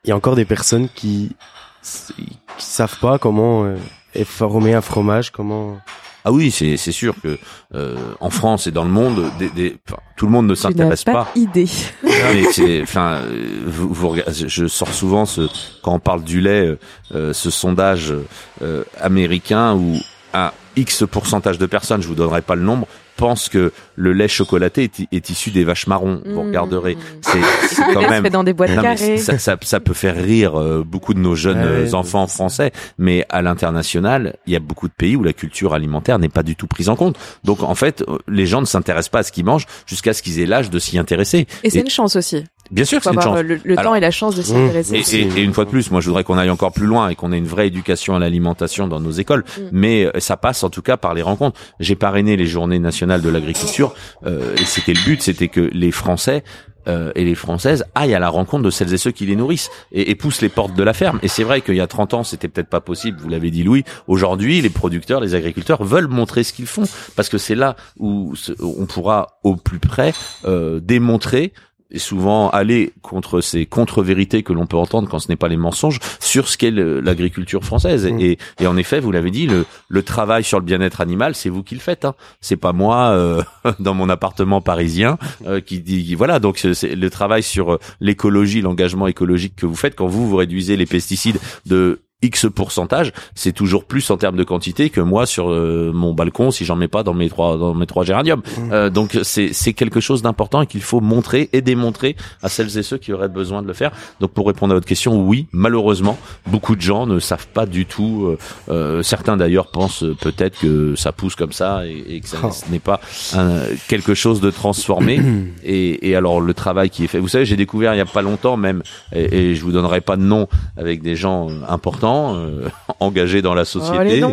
[0.04, 1.36] il y a encore des personnes qui
[1.82, 2.26] qui
[2.58, 3.76] savent pas comment euh,
[4.16, 5.78] est formé un fromage, comment
[6.26, 7.38] Ah oui, c'est c'est sûr que
[7.76, 10.62] euh, en France et dans le monde, des, des- enfin, tout le monde ne Tu
[10.64, 11.32] n'as s'intéresse pas, pas.
[11.36, 11.68] idée.
[12.04, 13.22] Mais c'est, enfin,
[13.66, 15.48] vous, vous regardez- je- sors souvent ce
[15.84, 16.80] quand on parle du lait, euh,
[17.16, 18.14] euh, ce sondage
[18.62, 19.98] euh, américain où
[20.34, 24.28] un X pourcentage de personnes, je vous donnerai pas le nombre, pensent que le lait
[24.28, 26.22] chocolaté est, est issu des vaches marrons.
[26.26, 26.48] Vous Mmh.
[26.48, 29.18] regarderez, c'est quand même dans des boîtes non, mais carrées.
[29.20, 32.72] ça, ça, ça peut faire rire euh, beaucoup de nos jeunes Ouais, euh, enfants français,
[32.98, 36.44] mais à l'international, il y a beaucoup de pays où la culture alimentaire n'est pas
[36.44, 37.18] du tout prise en compte.
[37.44, 40.22] Donc en fait, euh, les gens ne s'intéressent pas à ce qu'ils mangent jusqu'à ce
[40.24, 41.46] qu'ils aient l'âge de s'y intéresser.
[41.64, 42.44] Et c'est une chance aussi.
[42.72, 43.40] Bien sûr c'est une chance.
[43.42, 44.66] le, le Alors- temps et la chance de s'y Mmh.
[44.66, 44.96] intéresser.
[44.96, 47.10] Et, et- et une fois de plus, moi je voudrais qu'on aille encore plus loin
[47.10, 49.44] et qu'on ait une vraie éducation à l'alimentation dans nos écoles.
[49.58, 49.62] Mm.
[49.72, 51.60] Mais euh, ça passe en tout cas par les rencontres.
[51.80, 53.94] J'ai parrainé les journées nationales de l'agriculture
[54.26, 56.44] euh, et c'était le but, c'était que les Français
[56.90, 59.70] euh, et les Françaises aillent à la rencontre de celles et ceux qui les nourrissent
[59.94, 61.18] et, et poussent les portes de la ferme.
[61.24, 63.64] Et c'est vrai qu'il y a 30 ans, c'était peut-être pas possible, vous l'avez dit
[63.64, 63.86] Louis.
[64.08, 66.84] Aujourd'hui, les producteurs, les agriculteurs veulent montrer ce qu'ils font
[67.16, 70.14] parce que c'est là où on pourra au plus près
[70.46, 71.54] euh, démontrer
[71.94, 75.58] et souvent aller contre ces contre-vérités que l'on peut entendre quand ce n'est pas les
[75.58, 78.06] mensonges sur ce qu'est l'agriculture française.
[78.06, 78.20] Mm.
[78.20, 81.50] Et, et en effet, vous l'avez dit, le, le travail sur le bien-être animal, c'est
[81.50, 82.06] vous qui le faites.
[82.06, 82.16] Hein.
[82.42, 83.42] C'est pas moi euh,
[83.80, 86.40] dans mon appartement parisien euh, qui dit voilà.
[86.40, 90.28] Donc c'est- c'est le travail sur euh, l'écologie, l'engagement écologique que vous faites quand vous
[90.28, 95.02] vous réduisez les pesticides de X pourcentage, c'est toujours plus en termes de quantité que
[95.02, 98.04] moi sur euh, mon balcon si j'en mets pas dans mes trois dans mes trois
[98.04, 98.42] géraniums.
[98.72, 102.78] Euh, donc c'est c'est quelque chose d'important et qu'il faut montrer et démontrer à celles
[102.78, 103.92] et ceux qui auraient besoin de le faire.
[104.20, 106.18] Donc pour répondre à votre question, oui, malheureusement,
[106.48, 108.26] beaucoup de gens ne savent pas du tout.
[108.28, 108.38] euh,
[108.70, 112.50] euh, certains d'ailleurs pensent peut-être que ça pousse comme ça et, et que ça Oh.
[112.52, 113.00] ce n'est pas
[113.36, 115.20] un- quelque chose de transformé.
[115.64, 117.20] et, et alors le travail qui est fait.
[117.20, 118.82] Vous savez, j'ai découvert il y a pas longtemps même,
[119.16, 120.48] et, et je vous donnerai pas de nom
[120.78, 122.38] avec des gens euh, importants gens
[123.00, 124.22] engagés dans la Oh, société.
[124.22, 124.24] les.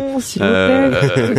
[0.41, 0.91] Euh,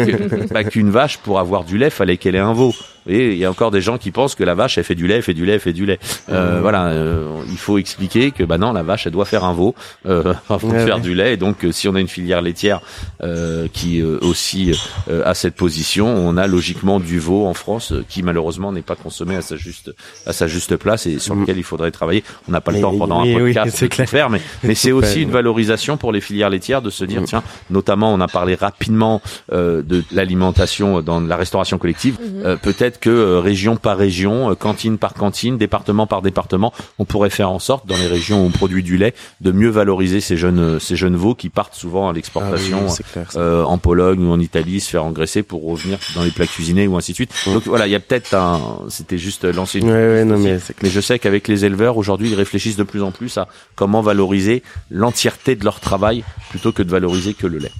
[0.06, 2.72] que- bah, qu'une vache pour avoir du lait fallait qu'elle ait un veau.
[3.08, 5.06] Et il y a encore des gens qui pensent que la vache elle fait du
[5.06, 5.98] lait, elle fait du lait, elle fait du lait.
[6.30, 9.52] Euh, Voilà, euh, il faut expliquer que bah non, la vache elle doit faire un
[9.54, 9.74] veau
[10.06, 11.00] euh, avant de Ouais, faire ouais.
[11.02, 11.34] du lait.
[11.34, 12.80] Et donc euh, si on a une filière laitière
[13.22, 14.72] euh, qui euh, aussi
[15.10, 18.82] euh, a cette position, on a logiquement du veau en France euh, qui malheureusement n'est
[18.82, 19.92] pas consommé à sa juste
[20.26, 21.40] à sa juste place et sur Mm.
[21.40, 22.22] lequel il faudrait travailler.
[22.48, 24.08] On n'a pas le Mais temps pendant un podcast de clair.
[24.08, 27.24] faire, mais mais c'est aussi une valorisation pour les filières laitières de se dire Mm.
[27.24, 29.20] tiens, notamment on a parlé rapidement
[29.52, 32.18] euh, de l'alimentation dans la restauration collective.
[32.20, 32.58] Mhm.
[32.92, 37.30] Peut-être que euh, région par région, euh, cantine par cantine, département par département, on pourrait
[37.30, 40.36] faire en sorte dans les régions où on produit du lait de mieux valoriser ces
[40.36, 42.86] jeunes euh, ces jeunes veaux qui partent souvent à Ah oui, l'exportation.
[43.12, 43.26] clair.
[43.36, 46.86] euh, en Pologne ou en Italie, se faire engraisser pour revenir dans les plats cuisinés
[46.86, 47.32] ou ainsi de suite.
[47.46, 50.58] Donc voilà, il y a peut-être un, c'était juste lancer une Ouais, ouais, non, mais
[50.82, 54.02] mais je sais qu'avec les éleveurs, aujourd'hui, ils réfléchissent de plus en plus à comment
[54.02, 57.72] valoriser l'entièreté de leur travail plutôt que de valoriser que le lait.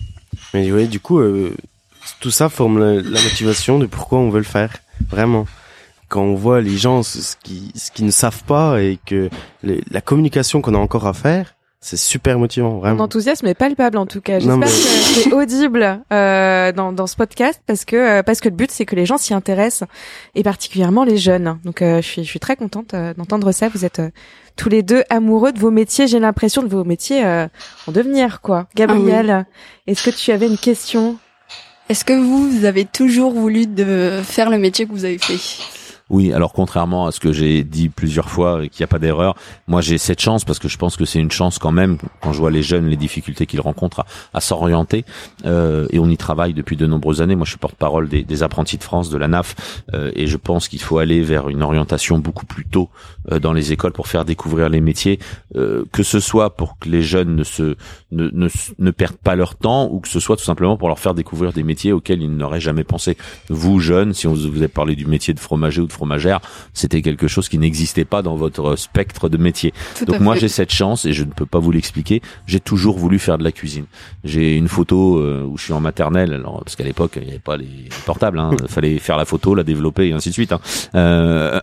[0.55, 1.55] Mais ouais, du coup, euh,
[2.21, 4.71] tout ça forme la, la motivation de pourquoi on veut le faire.
[5.11, 5.47] Vraiment.
[6.09, 9.31] Quand on voit les gens ce ce qui ce qu'ils ne savent pas et que
[9.63, 13.05] les- la communication qu'on a encore à faire, c'est super motivant, Mon vraiment.
[13.05, 14.39] enthousiasme est palpable en tout cas.
[14.39, 18.51] J'espère mais- que c'est audible euh, dans, dans ce podcast parce que euh, parce que
[18.51, 19.89] le but c'est que les gens s'y intéressent
[20.35, 21.59] et particulièrement les jeunes.
[21.65, 23.69] Donc euh, je suis je suis très contente euh, d'entendre ça.
[23.71, 24.11] Vous êtes euh,
[24.55, 26.07] tous les deux amoureux de vos métiers.
[26.09, 27.49] J'ai l'impression de vos métiers euh,
[27.89, 28.67] en devenir quoi.
[28.77, 29.47] Gabriel,
[29.87, 31.17] est-ce que tu avais une question?
[31.89, 35.39] Est-ce que vous, avez toujours voulu de faire le métier que vous avez fait?
[36.13, 38.99] Oui, alors contrairement à ce que j'ai dit plusieurs fois, et qu'il n'y a pas
[38.99, 39.35] d'erreur,
[39.67, 42.35] moi j'ai cette chance parce que je pense que c'est une chance quand même quand
[42.35, 44.05] je vois les jeunes, les difficultés qu'ils rencontrent
[44.35, 45.07] à, s'orienter.
[45.47, 47.35] Euh, et on y travaille depuis de nombreuses années.
[47.35, 50.37] Moi, je suis porte-parole des, des apprentis de France, de la NAF, euh, et je
[50.37, 52.91] pense qu'il faut aller vers une orientation beaucoup plus tôt
[53.31, 55.19] euh, dans les écoles pour faire découvrir les métiers,
[55.57, 57.77] euh, que ce soit pour que les jeunes ne se
[58.11, 58.29] ne,
[58.79, 61.53] ne, perdent pas leur temps ou que ce soit tout simplement pour leur faire découvrir
[61.53, 63.17] des métiers auxquels ils n'auraient jamais pensé.
[63.49, 66.41] Vous jeunes, si on vous avez parlé du métier de fromager ou de fromagère,
[66.75, 69.73] c'était quelque chose qui n'existait pas dans votre spectre de métier.
[69.97, 72.21] Tout Donc moi j'ai cette chance et je ne peux pas vous l'expliquer.
[72.49, 73.85] J'ai toujours voulu faire de la cuisine.
[74.25, 77.29] J'ai une photo euh, où je suis en maternelle, alors, parce qu'à l'époque il n'y
[77.29, 78.41] avait pas les portables.
[78.41, 80.51] Hein, Il fallait faire la photo, la développer et ainsi de suite.
[80.51, 80.61] Hein.
[80.97, 81.61] Euh,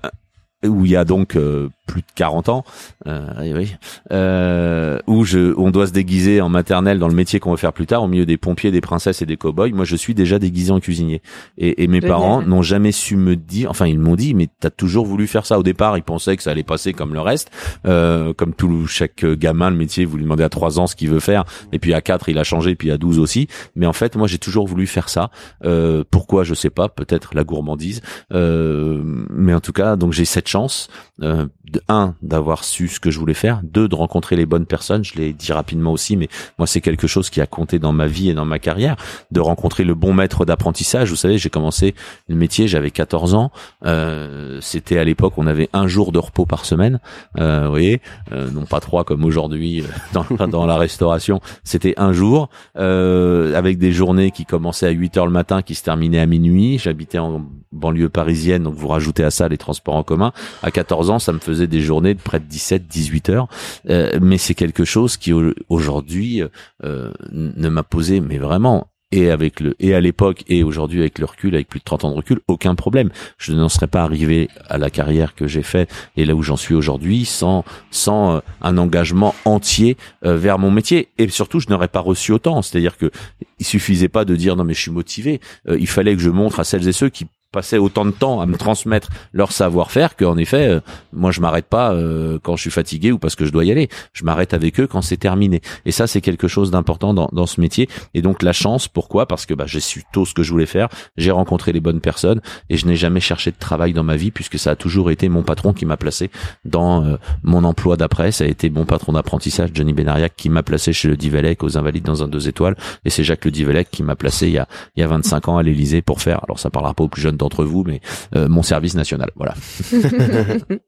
[0.66, 2.64] où il y a donc euh, plus de 40 ans,
[3.08, 3.76] euh, oui,
[4.12, 7.74] euh, où je, on doit se déguiser en maternelle dans le métier qu'on va faire
[7.74, 9.70] plus tard, au milieu des pompiers, des princesses et des cow-boys.
[9.70, 11.22] Moi, je suis déjà déguisé en cuisinier.
[11.58, 12.12] Et, et mes Génial.
[12.12, 15.46] parents n'ont jamais su me dire, enfin, ils m'ont dit, mais t'as toujours voulu faire
[15.46, 15.58] ça.
[15.58, 17.50] Au départ, ils pensaient que ça allait passer comme le reste,
[17.88, 21.10] euh, comme tout chaque gamin, le métier, vous lui demandez à 3 ans ce qu'il
[21.10, 23.48] veut faire, et puis à 4, il a changé, puis à 12 aussi.
[23.76, 25.32] Mais en fait, moi, j'ai toujours voulu faire ça.
[25.64, 28.02] Euh, pourquoi, je sais pas, peut-être la gourmandise.
[28.34, 30.90] Euh, mais en tout cas, donc j'ai cette chance,
[31.22, 34.66] euh, de, un, d'avoir su ce que je voulais faire, deux, de rencontrer les bonnes
[34.66, 37.94] personnes, je l'ai dit rapidement aussi, mais moi c'est quelque chose qui a compté dans
[37.94, 38.96] ma vie et dans ma carrière,
[39.32, 41.10] de rencontrer le bon maître d'apprentissage.
[41.10, 41.96] Vous savez, j'ai commencé
[42.28, 43.52] le métier, j'avais 14 ans,
[43.86, 47.00] euh, c'était à l'époque, on avait un jour de repos par semaine,
[47.38, 52.14] euh, vous voyez, euh, non pas trois comme aujourd'hui euh, dans, la restauration, c'était un
[52.14, 56.20] jour, euh, avec des journées qui commençaient à 8 heures le matin, qui se terminaient
[56.20, 60.32] à minuit, j'habitais en banlieue parisienne, donc vous rajoutez à ça les transports en commun,
[60.64, 63.48] à 14 ans, ça me faisait des journées de près de 17, 18 heures.
[63.90, 66.42] Euh, mais c'est quelque chose qui au- aujourd'hui
[66.84, 71.18] euh, ne m'a posé, mais vraiment, et avec le et à l'époque et aujourd'hui avec
[71.18, 73.10] le recul, avec plus de 30 ans de recul, aucun problème.
[73.40, 76.58] Je n'en serais pas arrivé à la carrière que j'ai fait et là où j'en
[76.58, 81.08] suis aujourd'hui sans sans euh, un engagement entier euh, vers mon métier.
[81.18, 82.62] Et surtout, je n'aurais pas reçu autant.
[82.62, 83.10] C'est-à-dire que
[83.58, 85.42] il suffisait pas de dire non mais je suis motivé.
[85.68, 88.42] Euh, il fallait que je montre à celles et ceux qui passaient autant de temps
[88.42, 90.80] à me transmettre leur savoir-faire qu'en effet, euh,
[91.14, 93.72] moi je m'arrête pas euh, quand je suis fatigué ou parce que je dois y
[93.72, 93.90] aller.
[94.14, 95.62] Je m'arrête avec eux quand c'est terminé.
[95.86, 97.90] Et ça, c'est quelque chose d'important dans, dans ce métier.
[98.14, 99.26] Et donc la chance, pourquoi?
[99.26, 102.02] Parce que bah, j'ai su tôt ce que je voulais faire, j'ai rencontré les bonnes
[102.02, 105.10] personnes et je n'ai jamais cherché de travail dans ma vie puisque ça a toujours
[105.10, 106.30] été mon patron qui m'a placé
[106.66, 108.32] dans euh, mon emploi d'après.
[108.32, 111.78] Ça a été mon patron d'apprentissage, Johnny Benariac, qui m'a placé chez le Divelec aux
[111.78, 112.76] Invalides dans un deux étoiles.
[113.06, 115.48] Et c'est Jacques le Divelec qui m'a placé il y a, il y a 25
[115.48, 118.02] ans à l'Élysée pour faire, alors ça parlera pas aux plus jeunes d'entre vous, mais
[118.36, 119.32] euh, mon service national.
[119.36, 119.56] Voilà.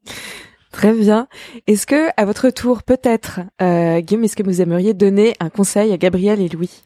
[0.71, 1.27] Très bien.
[1.67, 5.91] Est-ce que, à votre tour, peut-être, euh, Guillaume, est-ce que vous aimeriez donner un conseil
[5.91, 6.83] à Gabriel et Louis?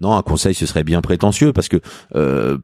[0.00, 1.76] Non, un conseil, ce serait bien prétentieux parce que
[2.16, 2.58] euh,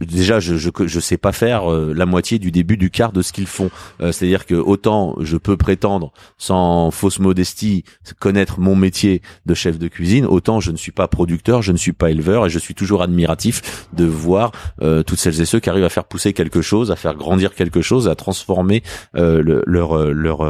[0.00, 3.32] déjà, je, je sais pas faire euh, la moitié du début du quart de ce
[3.32, 3.70] qu'ils font.
[4.00, 7.84] Euh, C'est-à-dire que autant je peux prétendre, sans fausse modestie,
[8.18, 11.76] connaître mon métier de chef de cuisine, autant je ne suis pas producteur, je ne
[11.76, 15.70] suis pas éleveur et je suis toujours admiratif de voir toutes celles et ceux qui
[15.70, 18.82] arrivent à faire pousser quelque chose, à faire grandir quelque chose, à transformer
[19.14, 20.44] le- leur leur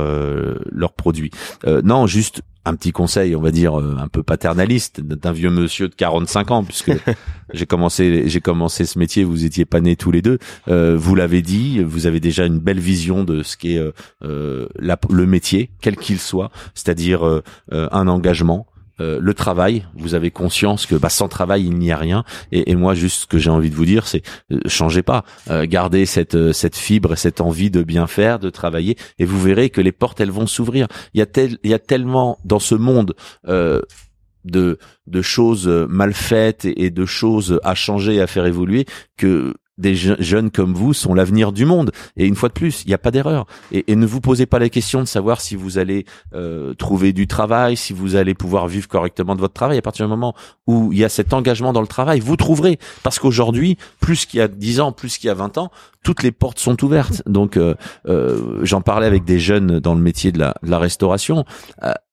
[0.70, 1.30] leur produit.
[1.66, 5.88] Non, juste un petit conseil, on va dire euh, un peu paternaliste d'un vieux monsieur
[5.88, 6.92] de 45 ans, puisque
[7.52, 10.38] j'ai commencé j'ai commencé ce métier, vous étiez pas nés tous les deux.
[10.68, 13.80] Euh, vous l'avez dit, vous avez déjà une belle vision de ce qu'est
[14.22, 14.66] euh,
[15.10, 18.66] le métier, quel qu'il soit, c'est-à-dire un engagement,
[19.00, 22.24] euh, le travail, vous avez conscience que bah, sans travail il n'y a rien.
[22.50, 24.22] Et, moi, juste ce que j'ai envie de vous dire, c'est
[24.52, 28.96] euh, changez pas, euh, gardez cette cette fibre, cette envie de bien faire, de travailler,
[29.18, 30.86] et vous verrez que les portes elles vont s'ouvrir.
[31.14, 31.20] Il
[31.64, 33.14] y a tellement dans ce monde
[33.46, 38.86] de de choses mal faites et, et de choses à changer, à faire évoluer
[39.16, 41.90] que des jeunes comme vous sont l'avenir du monde.
[42.16, 43.46] Et une fois de plus, il n'y a pas d'erreur.
[43.70, 47.26] Et, ne vous posez pas la question de savoir si vous allez euh, trouver du
[47.26, 49.76] travail, si vous allez pouvoir vivre correctement de votre travail.
[49.76, 50.34] À partir du moment
[50.66, 52.78] où il y a cet engagement dans le travail, vous trouverez.
[53.02, 55.70] Parce qu'aujourd'hui, plus qu'il y a 10 ans, plus qu'il y a 20 ans,
[56.02, 57.22] toutes les portes sont ouvertes.
[57.26, 57.74] Donc, euh,
[58.08, 61.44] euh, j'en parlais avec des jeunes dans le métier de la, de la restauration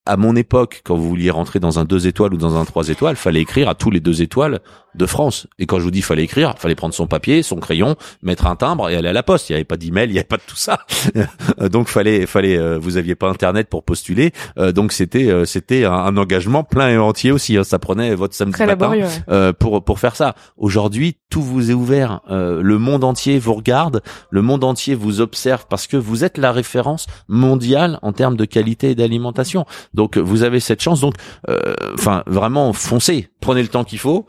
[0.06, 2.88] à mon époque, quand vous vouliez rentrer dans un deux étoiles ou dans un trois
[2.88, 4.60] étoiles, fallait écrire à tous les deux étoiles
[4.96, 5.46] de France.
[5.60, 8.56] Et quand je vous dis fallait écrire, fallait prendre son papier, son crayon, mettre un
[8.56, 9.48] timbre et aller à la poste.
[9.48, 10.80] Il n'y avait pas d'email, il n'y avait pas de tout ça.
[11.70, 14.32] donc fallait, fallait, euh, vous aviez pas internet pour postuler.
[14.58, 17.56] Euh, donc c'était, euh, c'était un, engagement plein et entier aussi.
[17.56, 17.62] Hein.
[17.62, 20.34] Ça prenait votre samedi matin pour pour faire ça.
[20.56, 22.20] Aujourd'hui, tout vous est ouvert.
[22.28, 23.79] le monde entier vous regarde,
[24.30, 28.44] le monde entier vous observe parce que vous êtes la référence mondiale en termes de
[28.44, 29.64] qualité et d'alimentation.
[29.94, 31.00] Donc vous avez cette chance.
[31.00, 31.14] Donc,
[31.48, 34.26] euh, enfin, vraiment foncez, prenez le temps qu'il faut.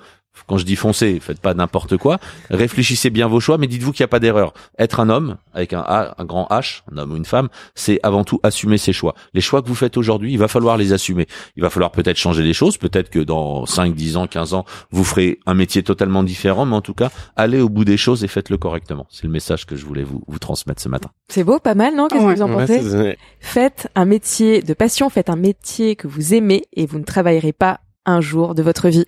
[0.48, 2.20] Quand je dis foncez, faites pas n'importe quoi.
[2.50, 4.54] Réfléchissez bien vos choix, mais dites-vous qu'il n'y a pas d'erreur.
[4.78, 8.00] Être un homme avec un A, un grand H, un homme ou une femme, c'est
[8.04, 9.16] avant tout assumer ses choix.
[9.34, 11.28] Les choix que vous faites aujourd'hui, il va falloir les assumer.
[11.56, 12.78] Il va falloir peut-être changer les choses.
[12.78, 16.66] Peut-être que dans 5, 10 ans, 15 ans, vous ferez un métier totalement différent.
[16.66, 19.06] Mais en tout cas, allez au bout des choses et faites-le correctement.
[19.10, 21.10] C'est le message que je voulais vous, vous transmettre ce matin.
[21.30, 22.08] C'est beau, pas mal, non?
[22.08, 23.18] Qu'est-ce que vous en pensez?
[23.40, 27.54] Faites un métier de passion, faites un métier que vous aimez et vous ne travaillerez
[27.54, 29.06] pas un jour de votre vie.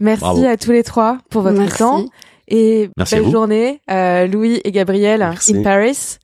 [0.00, 2.04] Merci à tous les trois pour votre temps.
[2.48, 6.18] Et belle journée, euh, Louis et Gabriel in Paris.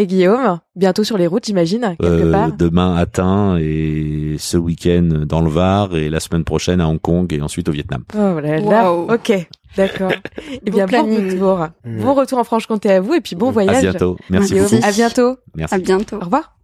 [0.00, 2.52] Et Guillaume, bientôt sur les routes, j'imagine, quelque euh, part.
[2.52, 7.00] Demain à Tain et ce week-end dans le Var et la semaine prochaine à Hong
[7.00, 8.04] Kong et ensuite au Vietnam.
[8.14, 10.12] Oh là là, ok, d'accord.
[10.64, 11.66] Eh bien, bon retour.
[11.84, 13.76] Bon retour en Franche-Comté à vous et puis bon voyage.
[13.76, 14.16] À bientôt.
[14.30, 14.76] Merci beaucoup.
[14.84, 15.36] À bientôt.
[15.56, 15.74] Merci.
[15.74, 16.16] À bientôt.
[16.16, 16.57] Au revoir.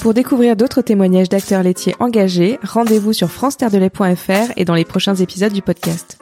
[0.00, 3.58] Pour découvrir d'autres témoignages d'acteurs laitiers engagés, rendez-vous sur france
[4.56, 6.18] et dans les prochains épisodes du podcast.